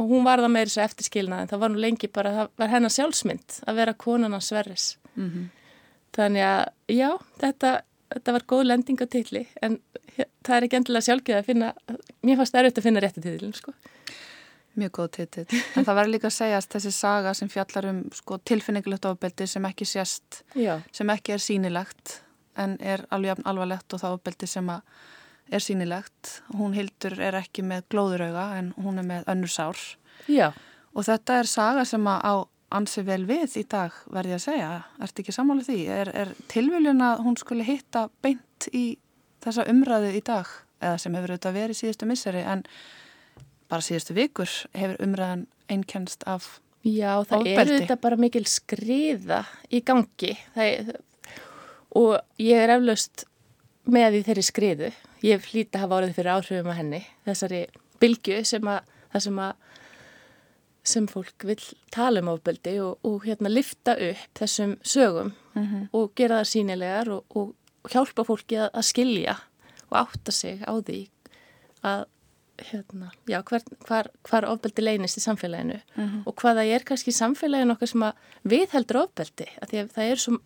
[0.00, 2.90] hún var það meiri svo eftirskilnað en það var nú lengi bara, það var hennar
[2.96, 4.88] sjálfsmynd að vera konan hans Sverris.
[5.16, 5.48] Mhm.
[6.16, 7.74] Þannig að, já, þetta,
[8.16, 9.78] þetta var góð lending á titli en
[10.42, 11.68] það er ekki endilega sjálfgeð að finna,
[12.26, 13.72] mér fannst erfitt að finna rétti titlin, sko.
[14.80, 15.60] Mjög góð titill.
[15.76, 19.64] En það verður líka að segjast þessi saga sem fjallar um sko, tilfinningulegt ofbeldi sem
[19.66, 22.20] ekki sést, Já, sem ekki er sýnilegt
[22.60, 24.80] en er alveg alvarlegt og það ofbeldi sem að
[25.50, 26.36] er sýnilegt.
[26.54, 29.80] Hún Hildur er ekki með glóðurauga en hún er með önnur sár.
[30.28, 30.52] já,
[30.94, 32.34] Og þetta er saga sem að á
[32.74, 34.70] ansi vel við í dag verði að segja.
[35.02, 35.76] Ertu ekki sammála því?
[35.90, 38.98] Er, er tilviljun að hún skuli hitta beint í
[39.42, 40.46] þessa umræðu í dag
[40.80, 42.64] eða sem hefur auðvitað verið síðustu misseri en
[43.70, 47.78] bara síðustu vikur hefur umræðan einkennst af já, það er Ofbeldi.
[47.84, 50.92] þetta bara mikil skriða í gangi það,
[51.98, 53.24] og ég er eflaust
[53.90, 54.90] með í þeirri skriðu.
[55.26, 57.62] Ég flýta að hafa orðið fyrir áhrifum að henni, þessari
[58.00, 59.66] bylgu sem að, það sem að
[60.90, 61.58] sem fólk vil
[61.92, 65.34] tala um ofbeldi og, og hérna lifta upp þessum sögum
[65.92, 69.36] og gera það sínilegar og, og hjálpa fólki að, að skilja
[69.90, 71.00] og átta sig á því
[71.86, 72.06] að
[72.70, 75.78] hérna, já, hver, hvar, hvar ofbeldi leynist í samfélaginu
[76.26, 78.20] og hvaða er kannski samfélaginu okkar sem að
[78.52, 80.38] viðheldur ofbeldi, að því að það er svo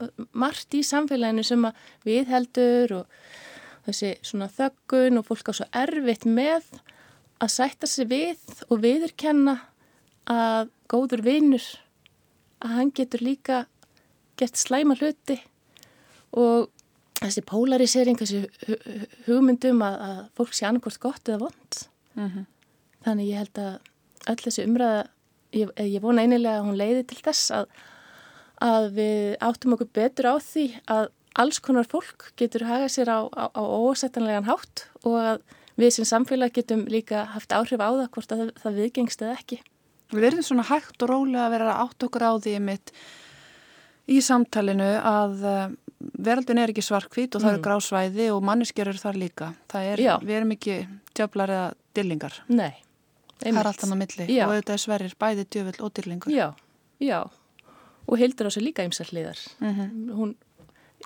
[0.45, 1.75] margt í samfélaginu sem að
[2.09, 3.07] viðheldur og
[3.87, 6.69] þessi svona þöggun og fólk á svo erfitt með
[7.43, 9.59] að sætta sig við og viðurkenna
[10.31, 11.67] að góður vinnur
[12.65, 13.65] að hann getur líka
[14.41, 15.37] gert slæma hluti
[16.33, 16.71] og
[17.21, 21.45] þessi polarisering, þessi hu- hu- hugmyndum að, að fólk sé annarkvort gott eða
[22.17, 22.47] vond.
[23.05, 23.75] Þannig ég held að
[24.33, 25.03] öll þessi umræða,
[25.53, 27.67] ég, ég vona einilega að hún leiði til þess að,
[28.65, 33.21] að við áttum okkur betur á því að alls konar fólk getur hagað sér á,
[33.35, 35.43] á, á ósettanlegan hátt og að
[35.77, 39.37] við sem samfélag getum líka haft áhrif á það hvort að það, það viðgengst eða
[39.41, 39.59] ekki.
[40.15, 42.93] Við verðum svona hægt og rólega að vera átt okkur á því mitt
[44.15, 45.65] í samtalinu að uh,
[46.23, 47.55] veraldin er ekki svarkvít og það Mm.
[47.59, 49.49] eru grásvæði og manneskjörur þar líka.
[49.75, 50.77] Er, við erum ekki
[51.17, 52.41] djöflar eða dillingar.
[52.49, 52.75] Nei,
[53.41, 54.45] Það er allt annað milli Já.
[54.47, 56.33] og auðvitað er sverrir bæði djöfull og dillingur.
[56.33, 56.47] Já,
[57.03, 57.21] já.
[58.07, 59.39] Og hildur á sig líka ymsar hliðar.
[59.61, 60.11] Mhm.
[60.15, 60.35] Hún,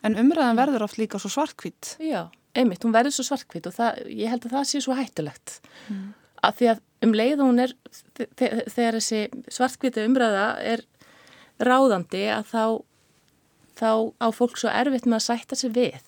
[0.05, 1.97] En umræðan verður oft líka svo svarkvít.
[1.99, 5.61] já, einmitt, hún verður svo svartkvít og það, ég held að það sé svo hættulegt.
[6.43, 7.73] Af því að um leið hún er,
[8.15, 9.21] þe- þe- þegar þessi
[9.51, 10.85] svartkvíta umræða er
[11.59, 12.85] ráðandi að þá,
[13.75, 13.91] þá
[14.23, 16.01] á fólk svo erfitt með að sætta sig við.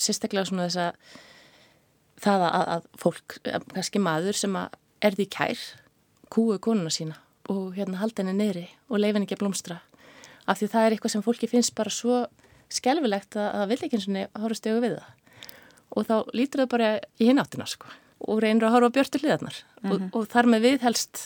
[0.00, 0.94] Sérstaklega svona þess að
[2.20, 5.62] það að, að fólk, eh, kannski maður sem er því kær,
[6.30, 7.16] kúu konuna sína
[7.50, 9.80] og hérna halda henni neyri og leifa henni ekki að blómstra.
[10.46, 12.20] Af því það er eitthvað sem fólki finnst bara svo
[12.70, 15.08] skelfilegt að það vil ekki eins og horfa stegu við það.
[15.90, 17.90] Og þá lítur það bara í hinn áttina sko
[18.20, 19.58] og reynir að horfa björtu hliðarnar
[19.88, 21.22] og, og þar með viðhelst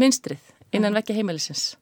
[0.00, 1.76] minstrið innan vekja heimilisins.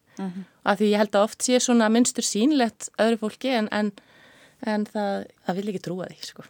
[0.66, 3.92] Af því ég held að oft sé svona minstur sínlegt öðru fólki en, en,
[4.66, 6.44] en það, það vil ekki trúa því sko.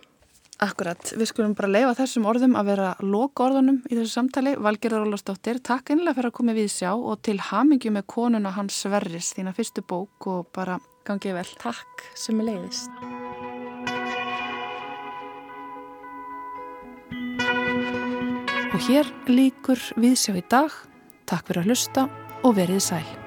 [0.61, 4.53] Akkurat, við skulum bara leifa þessum orðum að vera loka orðunum í þessu samtali.
[4.61, 8.77] Valgerður Ólafsdóttir, takk einlega fyrir að koma við sjá og til hamingju með konuna hans
[8.83, 10.77] Sverris, þína fyrstu bók og bara
[11.09, 11.47] gangið vel.
[11.65, 12.93] Takk sem er leiðist.
[18.69, 20.77] Og hér líkur við sjá í dag.
[21.25, 22.07] Takk fyrir að hlusta
[22.45, 23.20] og verið sæl.